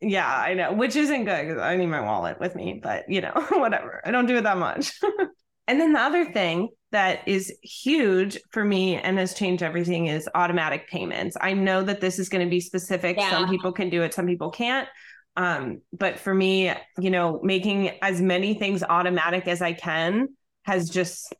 Yeah, 0.00 0.32
I 0.32 0.54
know, 0.54 0.72
which 0.72 0.94
isn't 0.94 1.24
good 1.24 1.48
because 1.48 1.62
I 1.62 1.76
need 1.76 1.86
my 1.86 2.00
wallet 2.00 2.38
with 2.38 2.54
me, 2.54 2.80
but 2.82 3.04
you 3.08 3.20
know, 3.20 3.32
whatever. 3.50 4.00
I 4.04 4.10
don't 4.10 4.26
do 4.26 4.36
it 4.36 4.42
that 4.42 4.58
much. 4.58 4.92
and 5.66 5.80
then 5.80 5.92
the 5.92 6.00
other 6.00 6.32
thing 6.32 6.68
that 6.92 7.26
is 7.26 7.52
huge 7.62 8.38
for 8.52 8.64
me 8.64 8.96
and 8.96 9.18
has 9.18 9.34
changed 9.34 9.62
everything 9.62 10.06
is 10.06 10.28
automatic 10.34 10.88
payments. 10.88 11.36
I 11.40 11.52
know 11.52 11.82
that 11.82 12.00
this 12.00 12.18
is 12.18 12.28
going 12.28 12.46
to 12.46 12.50
be 12.50 12.60
specific. 12.60 13.16
Yeah. 13.16 13.30
Some 13.30 13.48
people 13.48 13.72
can 13.72 13.90
do 13.90 14.02
it, 14.02 14.14
some 14.14 14.26
people 14.26 14.50
can't. 14.50 14.88
Um, 15.36 15.82
but 15.92 16.18
for 16.18 16.34
me, 16.34 16.72
you 16.98 17.10
know, 17.10 17.40
making 17.42 17.90
as 18.02 18.20
many 18.20 18.54
things 18.54 18.82
automatic 18.82 19.46
as 19.46 19.62
I 19.62 19.72
can 19.72 20.28
has 20.64 20.90
just 20.90 21.34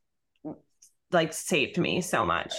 like 1.10 1.32
saved 1.32 1.78
me 1.78 2.00
so 2.00 2.24
much. 2.24 2.54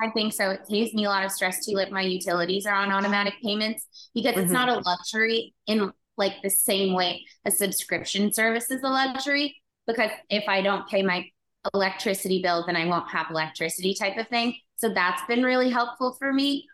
I 0.00 0.10
think 0.10 0.32
so. 0.32 0.50
It 0.50 0.66
saves 0.66 0.92
me 0.94 1.04
a 1.04 1.08
lot 1.08 1.24
of 1.24 1.32
stress 1.32 1.64
too. 1.64 1.74
Like 1.74 1.90
my 1.90 2.02
utilities 2.02 2.66
are 2.66 2.74
on 2.74 2.92
automatic 2.92 3.34
payments 3.42 3.86
because 4.14 4.32
mm-hmm. 4.32 4.42
it's 4.42 4.52
not 4.52 4.68
a 4.68 4.80
luxury 4.80 5.54
in 5.66 5.90
like 6.18 6.34
the 6.42 6.50
same 6.50 6.94
way 6.94 7.24
a 7.44 7.50
subscription 7.50 8.32
service 8.32 8.70
is 8.70 8.82
a 8.82 8.88
luxury. 8.88 9.56
Because 9.86 10.10
if 10.28 10.44
I 10.48 10.62
don't 10.62 10.88
pay 10.88 11.02
my 11.02 11.26
electricity 11.72 12.42
bill, 12.42 12.64
then 12.66 12.76
I 12.76 12.86
won't 12.86 13.10
have 13.10 13.26
electricity 13.30 13.94
type 13.94 14.16
of 14.18 14.28
thing. 14.28 14.56
So 14.76 14.92
that's 14.92 15.22
been 15.26 15.42
really 15.42 15.70
helpful 15.70 16.16
for 16.18 16.32
me. 16.32 16.66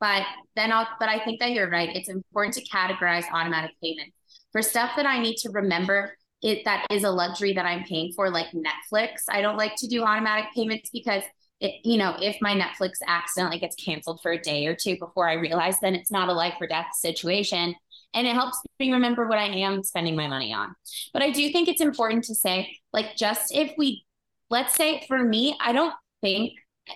But 0.00 0.24
then 0.54 0.70
I'll, 0.70 0.86
but 1.00 1.08
I 1.08 1.18
think 1.24 1.40
that 1.40 1.50
you're 1.50 1.70
right. 1.70 1.94
It's 1.94 2.08
important 2.08 2.54
to 2.54 2.64
categorize 2.68 3.24
automatic 3.32 3.72
payments 3.82 4.16
for 4.52 4.62
stuff 4.62 4.92
that 4.96 5.06
I 5.06 5.18
need 5.18 5.36
to 5.38 5.50
remember 5.50 6.12
it 6.42 6.64
that 6.64 6.86
is 6.90 7.04
a 7.04 7.10
luxury 7.10 7.52
that 7.54 7.66
I'm 7.66 7.84
paying 7.84 8.12
for, 8.14 8.30
like 8.30 8.46
Netflix. 8.52 9.22
I 9.28 9.42
don't 9.42 9.56
like 9.56 9.74
to 9.78 9.88
do 9.88 10.04
automatic 10.04 10.46
payments 10.54 10.90
because 10.90 11.22
it, 11.60 11.80
you 11.84 11.96
know, 11.96 12.16
if 12.20 12.36
my 12.40 12.54
Netflix 12.54 12.94
accidentally 13.06 13.58
gets 13.58 13.76
canceled 13.76 14.20
for 14.22 14.32
a 14.32 14.40
day 14.40 14.66
or 14.66 14.74
two 14.74 14.96
before 14.98 15.28
I 15.28 15.34
realize, 15.34 15.80
then 15.80 15.94
it's 15.94 16.10
not 16.10 16.28
a 16.28 16.32
life 16.32 16.54
or 16.60 16.66
death 16.66 16.88
situation. 16.94 17.74
And 18.14 18.26
it 18.26 18.34
helps 18.34 18.60
me 18.80 18.92
remember 18.92 19.26
what 19.26 19.38
I 19.38 19.44
am 19.44 19.82
spending 19.82 20.16
my 20.16 20.28
money 20.28 20.52
on. 20.52 20.74
But 21.12 21.22
I 21.22 21.30
do 21.30 21.50
think 21.50 21.68
it's 21.68 21.80
important 21.80 22.24
to 22.24 22.34
say, 22.34 22.78
like, 22.92 23.16
just 23.16 23.54
if 23.54 23.72
we 23.76 24.04
let's 24.50 24.74
say 24.74 25.04
for 25.06 25.22
me, 25.22 25.56
I 25.60 25.72
don't 25.72 25.94
think 26.20 26.52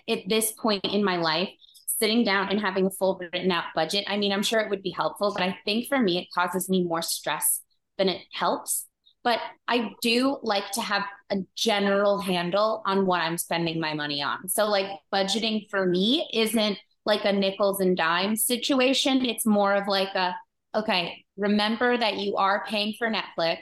at 0.09 0.20
this 0.29 0.53
point 0.53 0.85
in 0.85 1.05
my 1.05 1.16
life, 1.16 1.51
sitting 1.87 2.25
down 2.25 2.48
and 2.48 2.61
having 2.61 2.87
a 2.87 2.90
full 2.90 3.18
written 3.20 3.53
out 3.53 3.64
budget, 3.75 4.05
I 4.09 4.16
mean, 4.16 4.33
I'm 4.33 4.42
sure 4.42 4.61
it 4.61 4.70
would 4.70 4.83
be 4.83 4.90
helpful, 4.90 5.33
but 5.33 5.42
I 5.42 5.57
think 5.64 5.88
for 5.88 5.98
me, 5.98 6.18
it 6.18 6.29
causes 6.35 6.68
me 6.68 6.83
more 6.83 7.03
stress 7.03 7.61
than 7.98 8.09
it 8.09 8.22
helps. 8.33 8.87
But 9.24 9.38
I 9.68 9.92
do 10.02 10.38
like 10.42 10.70
to 10.72 10.80
have 10.80 11.04
a 11.30 11.37
general 11.54 12.20
handle 12.20 12.82
on 12.85 13.06
what 13.06 13.20
I'm 13.20 13.38
spending 13.38 13.80
my 13.80 13.94
money 13.94 14.22
on. 14.22 14.48
So, 14.48 14.66
like, 14.66 14.90
budgeting 15.12 15.70
for 15.70 15.87
me 15.87 16.28
isn't 16.32 16.78
like 17.04 17.24
a 17.24 17.32
nickels 17.32 17.80
and 17.80 17.96
dimes 17.96 18.44
situation. 18.44 19.24
It's 19.24 19.46
more 19.46 19.74
of 19.74 19.88
like 19.88 20.14
a, 20.14 20.35
okay, 20.74 21.24
remember 21.37 21.96
that 21.96 22.18
you 22.18 22.37
are 22.37 22.64
paying 22.66 22.94
for 22.98 23.11
Netflix, 23.11 23.58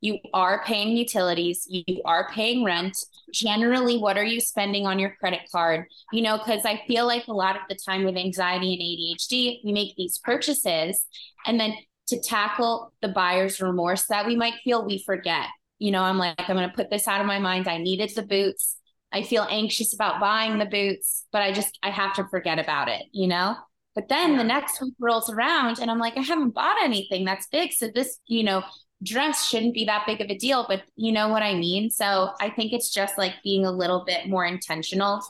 you 0.00 0.18
are 0.32 0.64
paying 0.64 0.96
utilities, 0.96 1.66
you 1.68 2.00
are 2.04 2.28
paying 2.30 2.64
rent. 2.64 2.96
Generally, 3.32 3.98
what 3.98 4.16
are 4.16 4.24
you 4.24 4.40
spending 4.40 4.86
on 4.86 4.98
your 4.98 5.14
credit 5.20 5.42
card? 5.52 5.86
You 6.12 6.22
know, 6.22 6.38
because 6.38 6.64
I 6.64 6.82
feel 6.86 7.06
like 7.06 7.26
a 7.28 7.32
lot 7.32 7.56
of 7.56 7.62
the 7.68 7.76
time 7.76 8.04
with 8.04 8.16
anxiety 8.16 8.72
and 8.72 9.20
ADHD, 9.20 9.60
we 9.64 9.72
make 9.72 9.94
these 9.96 10.18
purchases 10.18 11.04
and 11.46 11.60
then 11.60 11.74
to 12.10 12.20
tackle 12.20 12.92
the 13.02 13.08
buyer's 13.08 13.60
remorse 13.60 14.06
that 14.06 14.26
we 14.26 14.36
might 14.36 14.54
feel, 14.62 14.84
we 14.84 15.02
forget. 15.04 15.46
You 15.78 15.90
know, 15.90 16.02
I'm 16.02 16.18
like, 16.18 16.34
I'm 16.38 16.56
going 16.56 16.68
to 16.68 16.76
put 16.76 16.90
this 16.90 17.08
out 17.08 17.20
of 17.20 17.26
my 17.26 17.38
mind. 17.38 17.66
I 17.66 17.78
needed 17.78 18.12
the 18.14 18.22
boots. 18.22 18.76
I 19.12 19.22
feel 19.22 19.46
anxious 19.48 19.94
about 19.94 20.20
buying 20.20 20.58
the 20.58 20.66
boots, 20.66 21.24
but 21.32 21.42
I 21.42 21.52
just, 21.52 21.78
I 21.82 21.90
have 21.90 22.14
to 22.14 22.28
forget 22.28 22.58
about 22.58 22.88
it, 22.88 23.02
you 23.12 23.26
know? 23.26 23.56
But 23.94 24.08
then 24.08 24.36
the 24.36 24.44
next 24.44 24.80
week 24.80 24.94
rolls 25.00 25.30
around 25.30 25.80
and 25.80 25.90
I'm 25.90 25.98
like, 25.98 26.16
I 26.16 26.20
haven't 26.20 26.54
bought 26.54 26.76
anything 26.82 27.24
that's 27.24 27.48
big. 27.48 27.72
So 27.72 27.88
this, 27.92 28.18
you 28.26 28.44
know, 28.44 28.62
dress 29.02 29.48
shouldn't 29.48 29.74
be 29.74 29.86
that 29.86 30.04
big 30.06 30.20
of 30.20 30.30
a 30.30 30.38
deal, 30.38 30.64
but 30.68 30.82
you 30.94 31.10
know 31.10 31.28
what 31.28 31.42
I 31.42 31.54
mean? 31.54 31.90
So 31.90 32.30
I 32.40 32.50
think 32.50 32.72
it's 32.72 32.90
just 32.90 33.18
like 33.18 33.34
being 33.42 33.66
a 33.66 33.72
little 33.72 34.04
bit 34.04 34.28
more 34.28 34.44
intentional 34.44 35.22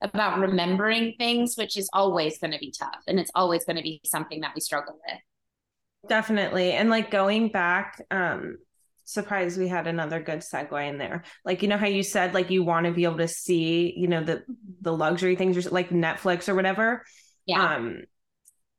about 0.00 0.38
remembering 0.38 1.14
things, 1.18 1.56
which 1.56 1.76
is 1.76 1.88
always 1.92 2.38
going 2.38 2.52
to 2.52 2.58
be 2.58 2.72
tough. 2.76 3.00
And 3.06 3.18
it's 3.18 3.30
always 3.34 3.64
going 3.64 3.76
to 3.76 3.82
be 3.82 4.00
something 4.04 4.42
that 4.42 4.52
we 4.54 4.60
struggle 4.60 4.98
with. 5.08 5.18
Definitely. 6.08 6.72
And 6.72 6.90
like 6.90 7.10
going 7.10 7.48
back, 7.48 8.04
um, 8.10 8.58
surprised 9.04 9.58
we 9.58 9.68
had 9.68 9.86
another 9.86 10.20
good 10.20 10.40
segue 10.40 10.88
in 10.88 10.98
there. 10.98 11.24
Like, 11.44 11.62
you 11.62 11.68
know 11.68 11.76
how 11.76 11.86
you 11.86 12.02
said 12.02 12.34
like 12.34 12.50
you 12.50 12.64
want 12.64 12.86
to 12.86 12.92
be 12.92 13.04
able 13.04 13.18
to 13.18 13.28
see, 13.28 13.94
you 13.96 14.08
know, 14.08 14.22
the 14.22 14.44
the 14.80 14.92
luxury 14.92 15.36
things 15.36 15.70
like 15.70 15.90
Netflix 15.90 16.48
or 16.48 16.54
whatever. 16.54 17.04
Yeah. 17.46 17.76
Um 17.76 18.02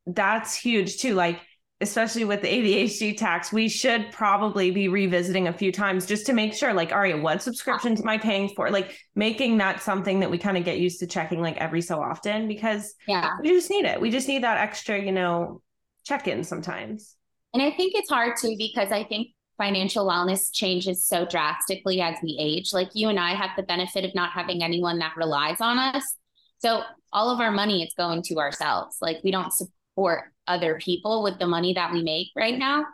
that's 0.05 0.55
huge 0.55 0.97
too. 0.97 1.13
Like 1.13 1.39
especially 1.81 2.23
with 2.25 2.41
the 2.41 2.47
ADHD 2.87 3.15
tax, 3.17 3.51
we 3.51 3.67
should 3.67 4.11
probably 4.11 4.71
be 4.71 4.87
revisiting 4.87 5.47
a 5.47 5.53
few 5.53 5.71
times 5.71 6.05
just 6.05 6.25
to 6.25 6.33
make 6.33 6.53
sure, 6.53 6.73
like, 6.73 6.91
all 6.91 6.99
right, 6.99 7.21
what 7.21 7.41
subscriptions 7.41 8.01
am 8.01 8.09
I 8.09 8.17
paying 8.17 8.49
for? 8.55 8.69
Like 8.69 8.97
making 9.15 9.57
that 9.57 9.81
something 9.81 10.21
that 10.21 10.31
we 10.31 10.37
kind 10.37 10.57
of 10.57 10.65
get 10.65 10.79
used 10.79 10.99
to 10.99 11.07
checking 11.07 11.41
like 11.41 11.57
every 11.57 11.81
so 11.81 12.01
often 12.01 12.47
because 12.47 12.95
yeah, 13.07 13.31
we 13.41 13.49
just 13.49 13.69
need 13.69 13.85
it. 13.85 14.01
We 14.01 14.09
just 14.09 14.27
need 14.27 14.43
that 14.43 14.57
extra, 14.57 14.99
you 14.99 15.11
know, 15.11 15.61
check 16.03 16.27
in 16.27 16.43
sometimes. 16.43 17.15
And 17.53 17.61
I 17.61 17.71
think 17.71 17.93
it's 17.95 18.09
hard 18.09 18.35
too 18.39 18.55
because 18.57 18.91
I 18.91 19.03
think 19.03 19.29
financial 19.57 20.07
wellness 20.07 20.51
changes 20.51 21.05
so 21.05 21.25
drastically 21.25 22.01
as 22.01 22.17
we 22.23 22.37
age. 22.39 22.73
Like 22.73 22.89
you 22.93 23.09
and 23.09 23.19
I 23.19 23.35
have 23.35 23.51
the 23.55 23.63
benefit 23.63 24.03
of 24.03 24.15
not 24.15 24.31
having 24.31 24.63
anyone 24.63 24.99
that 24.99 25.15
relies 25.15 25.61
on 25.61 25.77
us. 25.77 26.15
So 26.59 26.81
all 27.11 27.29
of 27.29 27.39
our 27.39 27.51
money 27.51 27.83
is 27.83 27.93
going 27.95 28.23
to 28.23 28.39
ourselves. 28.39 28.97
Like 29.01 29.19
we 29.23 29.31
don't 29.31 29.53
support 29.53 30.31
other 30.47 30.79
people 30.79 31.23
with 31.23 31.37
the 31.39 31.47
money 31.47 31.73
that 31.73 31.93
we 31.93 32.01
make 32.01 32.29
right 32.35 32.57
now. 32.57 32.85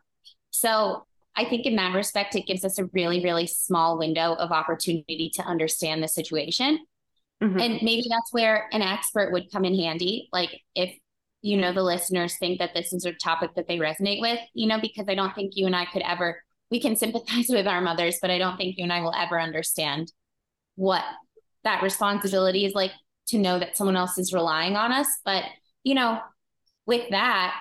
So 0.51 1.05
I 1.35 1.45
think 1.45 1.65
in 1.65 1.77
that 1.77 1.95
respect, 1.95 2.35
it 2.35 2.45
gives 2.45 2.65
us 2.65 2.79
a 2.79 2.85
really, 2.85 3.23
really 3.23 3.47
small 3.47 3.97
window 3.97 4.33
of 4.33 4.51
opportunity 4.51 5.31
to 5.35 5.43
understand 5.43 6.03
the 6.03 6.07
situation. 6.07 6.79
Mm-hmm. 7.41 7.59
And 7.59 7.73
maybe 7.81 8.03
that's 8.09 8.33
where 8.33 8.67
an 8.73 8.81
expert 8.81 9.31
would 9.31 9.49
come 9.51 9.63
in 9.63 9.73
handy. 9.73 10.27
Like 10.33 10.61
if 10.75 10.93
you 11.41 11.57
know 11.57 11.73
the 11.73 11.83
listeners 11.83 12.37
think 12.37 12.59
that 12.59 12.73
this 12.73 12.93
is 12.93 13.05
a 13.05 13.13
topic 13.13 13.51
that 13.55 13.67
they 13.67 13.77
resonate 13.77 14.21
with 14.21 14.39
you 14.53 14.67
know 14.67 14.79
because 14.79 15.05
i 15.07 15.15
don't 15.15 15.33
think 15.35 15.53
you 15.55 15.65
and 15.65 15.75
i 15.75 15.85
could 15.85 16.01
ever 16.01 16.41
we 16.71 16.79
can 16.79 16.95
sympathize 16.95 17.47
with 17.49 17.67
our 17.67 17.81
mothers 17.81 18.17
but 18.21 18.31
i 18.31 18.37
don't 18.37 18.57
think 18.57 18.77
you 18.77 18.83
and 18.83 18.93
i 18.93 19.01
will 19.01 19.13
ever 19.15 19.39
understand 19.39 20.11
what 20.75 21.03
that 21.63 21.83
responsibility 21.83 22.65
is 22.65 22.73
like 22.73 22.91
to 23.27 23.37
know 23.37 23.59
that 23.59 23.77
someone 23.77 23.95
else 23.95 24.17
is 24.17 24.33
relying 24.33 24.75
on 24.75 24.91
us 24.91 25.07
but 25.25 25.43
you 25.83 25.93
know 25.93 26.19
with 26.85 27.09
that 27.11 27.55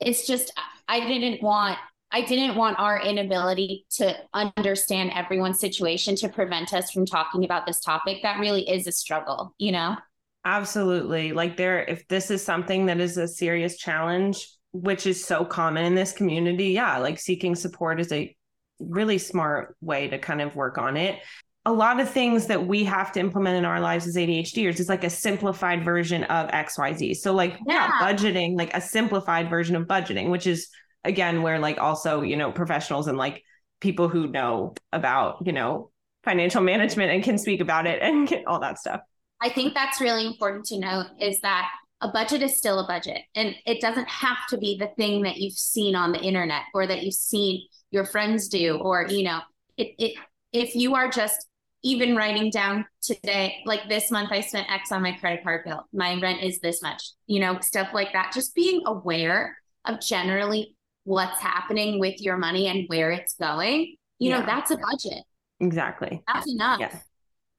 it's 0.00 0.26
just 0.26 0.52
i 0.88 1.00
didn't 1.06 1.42
want 1.42 1.78
I 2.12 2.22
didn't 2.22 2.56
want 2.56 2.78
our 2.78 3.00
inability 3.00 3.84
to 3.96 4.16
understand 4.32 5.10
everyone's 5.14 5.58
situation 5.58 6.14
to 6.16 6.28
prevent 6.28 6.72
us 6.72 6.90
from 6.90 7.04
talking 7.04 7.44
about 7.44 7.66
this 7.66 7.80
topic. 7.80 8.22
That 8.22 8.38
really 8.38 8.68
is 8.68 8.86
a 8.86 8.92
struggle, 8.92 9.54
you 9.58 9.72
know? 9.72 9.96
Absolutely. 10.46 11.32
Like 11.32 11.56
there 11.56 11.82
if 11.82 12.06
this 12.06 12.30
is 12.30 12.42
something 12.42 12.86
that 12.86 13.00
is 13.00 13.16
a 13.16 13.26
serious 13.26 13.76
challenge, 13.76 14.48
which 14.70 15.04
is 15.04 15.22
so 15.22 15.44
common 15.44 15.84
in 15.84 15.96
this 15.96 16.12
community, 16.12 16.66
yeah, 16.66 16.98
like 16.98 17.18
seeking 17.18 17.56
support 17.56 17.98
is 17.98 18.12
a 18.12 18.34
really 18.78 19.18
smart 19.18 19.76
way 19.80 20.06
to 20.06 20.18
kind 20.18 20.40
of 20.40 20.54
work 20.54 20.78
on 20.78 20.96
it. 20.96 21.18
A 21.64 21.72
lot 21.72 21.98
of 21.98 22.08
things 22.08 22.46
that 22.46 22.64
we 22.64 22.84
have 22.84 23.10
to 23.12 23.20
implement 23.20 23.56
in 23.56 23.64
our 23.64 23.80
lives 23.80 24.06
as 24.06 24.14
ADHDers 24.14 24.78
is 24.78 24.88
like 24.88 25.02
a 25.02 25.10
simplified 25.10 25.84
version 25.84 26.22
of 26.24 26.48
XYZ. 26.50 27.16
So 27.16 27.34
like 27.34 27.58
yeah. 27.66 27.90
yeah, 27.90 27.90
budgeting, 28.00 28.56
like 28.56 28.72
a 28.72 28.80
simplified 28.80 29.50
version 29.50 29.74
of 29.74 29.88
budgeting, 29.88 30.30
which 30.30 30.46
is 30.46 30.68
again 31.02 31.42
where 31.42 31.58
like 31.58 31.78
also, 31.78 32.22
you 32.22 32.36
know, 32.36 32.52
professionals 32.52 33.08
and 33.08 33.18
like 33.18 33.42
people 33.80 34.08
who 34.08 34.28
know 34.28 34.76
about, 34.92 35.44
you 35.44 35.52
know, 35.52 35.90
financial 36.22 36.62
management 36.62 37.10
and 37.10 37.24
can 37.24 37.36
speak 37.36 37.60
about 37.60 37.88
it 37.88 38.00
and 38.00 38.28
get 38.28 38.44
all 38.46 38.60
that 38.60 38.78
stuff. 38.78 39.00
I 39.40 39.48
think 39.50 39.74
that's 39.74 40.00
really 40.00 40.26
important 40.26 40.64
to 40.66 40.78
note 40.78 41.06
is 41.20 41.40
that 41.40 41.68
a 42.00 42.08
budget 42.08 42.42
is 42.42 42.56
still 42.56 42.78
a 42.78 42.86
budget 42.86 43.22
and 43.34 43.54
it 43.64 43.80
doesn't 43.80 44.08
have 44.08 44.46
to 44.50 44.58
be 44.58 44.76
the 44.78 44.88
thing 44.96 45.22
that 45.22 45.36
you've 45.38 45.54
seen 45.54 45.94
on 45.94 46.12
the 46.12 46.20
internet 46.20 46.62
or 46.74 46.86
that 46.86 47.02
you've 47.02 47.14
seen 47.14 47.62
your 47.90 48.04
friends 48.04 48.48
do 48.48 48.76
or 48.76 49.06
you 49.08 49.22
know 49.22 49.40
it, 49.76 49.94
it 49.98 50.14
if 50.52 50.74
you 50.74 50.94
are 50.94 51.08
just 51.08 51.46
even 51.82 52.14
writing 52.14 52.50
down 52.50 52.84
today 53.00 53.56
like 53.64 53.88
this 53.88 54.10
month 54.10 54.30
i 54.30 54.40
spent 54.40 54.70
x 54.70 54.92
on 54.92 55.02
my 55.02 55.12
credit 55.12 55.42
card 55.42 55.62
bill 55.64 55.86
my 55.92 56.18
rent 56.20 56.42
is 56.42 56.58
this 56.60 56.82
much 56.82 57.02
you 57.26 57.40
know 57.40 57.58
stuff 57.60 57.88
like 57.94 58.12
that. 58.12 58.32
Just 58.34 58.54
being 58.54 58.82
aware 58.86 59.56
of 59.84 60.00
generally 60.00 60.74
what's 61.04 61.40
happening 61.40 61.98
with 61.98 62.20
your 62.20 62.36
money 62.36 62.66
and 62.66 62.84
where 62.88 63.10
it's 63.10 63.34
going 63.34 63.96
you 64.18 64.30
yeah. 64.30 64.40
know 64.40 64.46
that's 64.46 64.70
a 64.70 64.76
budget. 64.76 65.24
Exactly. 65.60 66.22
That's 66.26 66.52
enough. 66.52 66.80
Yeah 66.80 66.98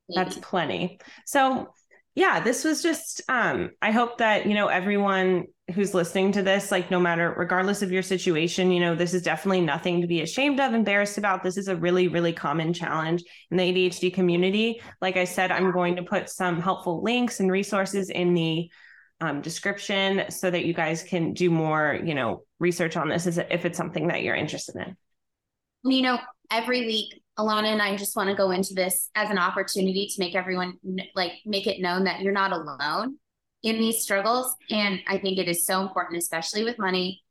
that's 0.09 0.37
plenty. 0.37 0.99
So 1.25 1.73
yeah, 2.15 2.39
this 2.39 2.63
was 2.63 2.81
just 2.81 3.21
um 3.29 3.71
I 3.81 3.91
hope 3.91 4.17
that, 4.17 4.47
you 4.47 4.55
know, 4.55 4.67
everyone 4.67 5.45
who's 5.73 5.93
listening 5.93 6.31
to 6.31 6.41
this, 6.41 6.71
like 6.71 6.89
no 6.89 6.99
matter 6.99 7.33
regardless 7.37 7.81
of 7.81 7.91
your 7.91 8.01
situation, 8.01 8.71
you 8.71 8.79
know, 8.79 8.95
this 8.95 9.13
is 9.13 9.21
definitely 9.21 9.61
nothing 9.61 10.01
to 10.01 10.07
be 10.07 10.21
ashamed 10.21 10.59
of, 10.59 10.73
embarrassed 10.73 11.17
about. 11.17 11.43
This 11.43 11.57
is 11.57 11.67
a 11.67 11.75
really, 11.75 12.07
really 12.07 12.33
common 12.33 12.73
challenge 12.73 13.23
in 13.51 13.57
the 13.57 13.63
ADHD 13.63 14.13
community. 14.13 14.81
Like 15.01 15.17
I 15.17 15.25
said, 15.25 15.51
I'm 15.51 15.71
going 15.71 15.97
to 15.97 16.03
put 16.03 16.29
some 16.29 16.61
helpful 16.61 17.03
links 17.03 17.39
and 17.39 17.51
resources 17.51 18.09
in 18.09 18.33
the 18.33 18.69
um, 19.19 19.41
description 19.41 20.25
so 20.29 20.49
that 20.49 20.65
you 20.65 20.73
guys 20.73 21.03
can 21.03 21.33
do 21.33 21.49
more, 21.49 21.99
you 22.03 22.15
know, 22.15 22.43
research 22.59 22.95
on 22.95 23.09
this 23.09 23.27
if 23.27 23.65
it's 23.65 23.77
something 23.77 24.07
that 24.07 24.23
you're 24.23 24.35
interested 24.35 24.75
in. 24.75 24.95
You 25.83 26.01
know, 26.01 26.19
every 26.51 26.85
week 26.85 27.21
Alana 27.39 27.67
and 27.67 27.81
I 27.81 27.95
just 27.95 28.15
want 28.15 28.29
to 28.29 28.35
go 28.35 28.51
into 28.51 28.73
this 28.73 29.09
as 29.15 29.29
an 29.29 29.37
opportunity 29.37 30.07
to 30.07 30.19
make 30.19 30.35
everyone 30.35 30.77
like 31.15 31.33
make 31.45 31.67
it 31.67 31.81
known 31.81 32.05
that 32.05 32.21
you're 32.21 32.33
not 32.33 32.51
alone 32.51 33.17
in 33.63 33.77
these 33.77 34.01
struggles. 34.01 34.55
And 34.71 34.99
I 35.07 35.17
think 35.17 35.37
it 35.37 35.47
is 35.47 35.65
so 35.65 35.81
important, 35.81 36.17
especially 36.17 36.63
with 36.63 36.79
money, 36.79 37.21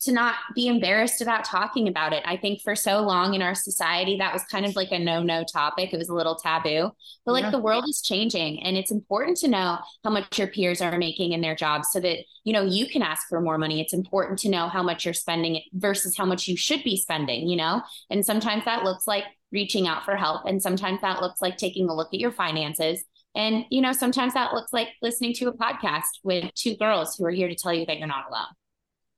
to 0.00 0.12
not 0.12 0.34
be 0.54 0.66
embarrassed 0.66 1.20
about 1.20 1.44
talking 1.44 1.86
about 1.86 2.12
it. 2.12 2.22
I 2.24 2.36
think 2.36 2.62
for 2.62 2.74
so 2.74 3.02
long 3.02 3.34
in 3.34 3.42
our 3.42 3.54
society, 3.54 4.16
that 4.16 4.32
was 4.32 4.42
kind 4.44 4.64
of 4.64 4.74
like 4.74 4.92
a 4.92 4.98
no 4.98 5.22
no 5.22 5.44
topic. 5.44 5.92
It 5.92 5.98
was 5.98 6.08
a 6.08 6.14
little 6.14 6.36
taboo. 6.36 6.90
But 7.26 7.32
like 7.32 7.44
yeah. 7.44 7.50
the 7.50 7.58
world 7.58 7.84
is 7.88 8.00
changing 8.00 8.62
and 8.62 8.76
it's 8.76 8.90
important 8.90 9.36
to 9.38 9.48
know 9.48 9.78
how 10.02 10.10
much 10.10 10.38
your 10.38 10.48
peers 10.48 10.80
are 10.80 10.96
making 10.96 11.32
in 11.32 11.42
their 11.42 11.54
jobs 11.54 11.90
so 11.92 12.00
that, 12.00 12.18
you 12.44 12.52
know, 12.52 12.62
you 12.62 12.88
can 12.88 13.02
ask 13.02 13.28
for 13.28 13.40
more 13.40 13.58
money. 13.58 13.80
It's 13.80 13.92
important 13.92 14.38
to 14.40 14.48
know 14.48 14.68
how 14.68 14.82
much 14.82 15.04
you're 15.04 15.14
spending 15.14 15.60
versus 15.74 16.16
how 16.16 16.24
much 16.24 16.48
you 16.48 16.56
should 16.56 16.82
be 16.82 16.96
spending, 16.96 17.46
you 17.46 17.56
know? 17.56 17.82
And 18.08 18.24
sometimes 18.24 18.64
that 18.64 18.84
looks 18.84 19.06
like 19.06 19.24
reaching 19.52 19.86
out 19.86 20.04
for 20.04 20.16
help. 20.16 20.46
And 20.46 20.62
sometimes 20.62 21.00
that 21.02 21.20
looks 21.20 21.42
like 21.42 21.58
taking 21.58 21.88
a 21.88 21.94
look 21.94 22.08
at 22.14 22.20
your 22.20 22.32
finances. 22.32 23.04
And, 23.34 23.64
you 23.70 23.80
know, 23.80 23.92
sometimes 23.92 24.34
that 24.34 24.54
looks 24.54 24.72
like 24.72 24.88
listening 25.02 25.34
to 25.34 25.48
a 25.48 25.52
podcast 25.52 26.18
with 26.24 26.52
two 26.54 26.76
girls 26.76 27.16
who 27.16 27.24
are 27.26 27.30
here 27.30 27.48
to 27.48 27.54
tell 27.54 27.72
you 27.72 27.86
that 27.86 27.98
you're 27.98 28.08
not 28.08 28.28
alone. 28.28 28.46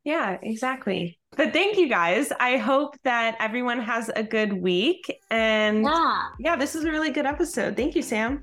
Yeah, 0.05 0.39
exactly. 0.43 1.19
But 1.37 1.53
thank 1.53 1.79
you 1.79 1.89
guys. 1.89 2.33
I 2.41 2.57
hope 2.59 2.97
that 3.05 3.37
everyone 3.41 3.81
has 3.81 4.11
a 4.15 4.23
good 4.23 4.53
week. 4.53 5.21
And 5.31 5.85
yeah, 5.85 6.29
yeah 6.39 6.57
this 6.57 6.75
is 6.75 6.85
a 6.85 6.91
really 6.91 7.11
good 7.11 7.27
episode. 7.27 7.77
Thank 7.77 7.95
you, 7.95 8.03
Sam. 8.03 8.43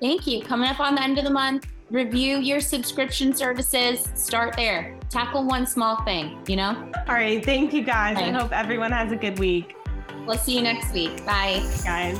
Thank 0.00 0.26
you. 0.26 0.42
Coming 0.42 0.68
up 0.68 0.80
on 0.80 0.94
the 0.94 1.02
end 1.02 1.18
of 1.18 1.24
the 1.24 1.30
month, 1.30 1.66
review 1.90 2.38
your 2.38 2.60
subscription 2.60 3.32
services. 3.34 4.08
Start 4.14 4.56
there. 4.56 4.98
Tackle 5.08 5.46
one 5.46 5.66
small 5.66 6.02
thing, 6.02 6.42
you 6.48 6.56
know? 6.56 6.90
All 7.08 7.14
right. 7.14 7.44
Thank 7.44 7.72
you 7.72 7.82
guys. 7.82 8.16
I 8.16 8.30
hope 8.30 8.52
everyone 8.52 8.92
has 8.92 9.12
a 9.12 9.16
good 9.16 9.38
week. 9.38 9.76
We'll 10.26 10.38
see 10.38 10.56
you 10.56 10.62
next 10.62 10.92
week. 10.92 11.24
Bye. 11.24 11.62
Guys. 11.84 12.18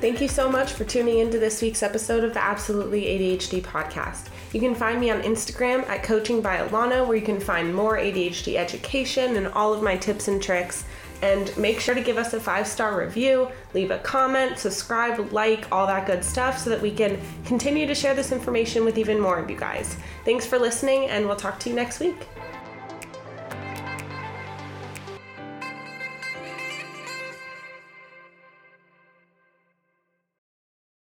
Thank 0.00 0.20
you 0.20 0.28
so 0.28 0.48
much 0.48 0.72
for 0.72 0.84
tuning 0.84 1.18
into 1.18 1.38
this 1.38 1.60
week's 1.60 1.82
episode 1.82 2.24
of 2.24 2.32
the 2.32 2.42
Absolutely 2.42 3.02
ADHD 3.02 3.60
podcast. 3.60 4.28
You 4.52 4.60
can 4.60 4.74
find 4.74 4.98
me 4.98 5.10
on 5.10 5.22
Instagram 5.22 5.86
at 5.88 6.02
Coaching 6.02 6.40
by 6.40 6.58
Alana, 6.58 7.06
where 7.06 7.16
you 7.16 7.24
can 7.24 7.38
find 7.38 7.74
more 7.74 7.98
ADHD 7.98 8.56
education 8.56 9.36
and 9.36 9.48
all 9.48 9.74
of 9.74 9.82
my 9.82 9.96
tips 9.96 10.28
and 10.28 10.42
tricks. 10.42 10.84
And 11.20 11.54
make 11.58 11.80
sure 11.80 11.94
to 11.94 12.00
give 12.00 12.16
us 12.16 12.32
a 12.32 12.40
five 12.40 12.66
star 12.66 12.98
review, 12.98 13.48
leave 13.74 13.90
a 13.90 13.98
comment, 13.98 14.58
subscribe, 14.58 15.32
like, 15.32 15.66
all 15.72 15.86
that 15.86 16.06
good 16.06 16.24
stuff 16.24 16.58
so 16.58 16.70
that 16.70 16.80
we 16.80 16.92
can 16.92 17.20
continue 17.44 17.86
to 17.86 17.94
share 17.94 18.14
this 18.14 18.30
information 18.30 18.84
with 18.84 18.98
even 18.98 19.18
more 19.18 19.38
of 19.38 19.50
you 19.50 19.56
guys. 19.56 19.96
Thanks 20.24 20.46
for 20.46 20.58
listening, 20.58 21.06
and 21.06 21.26
we'll 21.26 21.36
talk 21.36 21.58
to 21.60 21.68
you 21.68 21.74
next 21.74 21.98
week. 21.98 22.28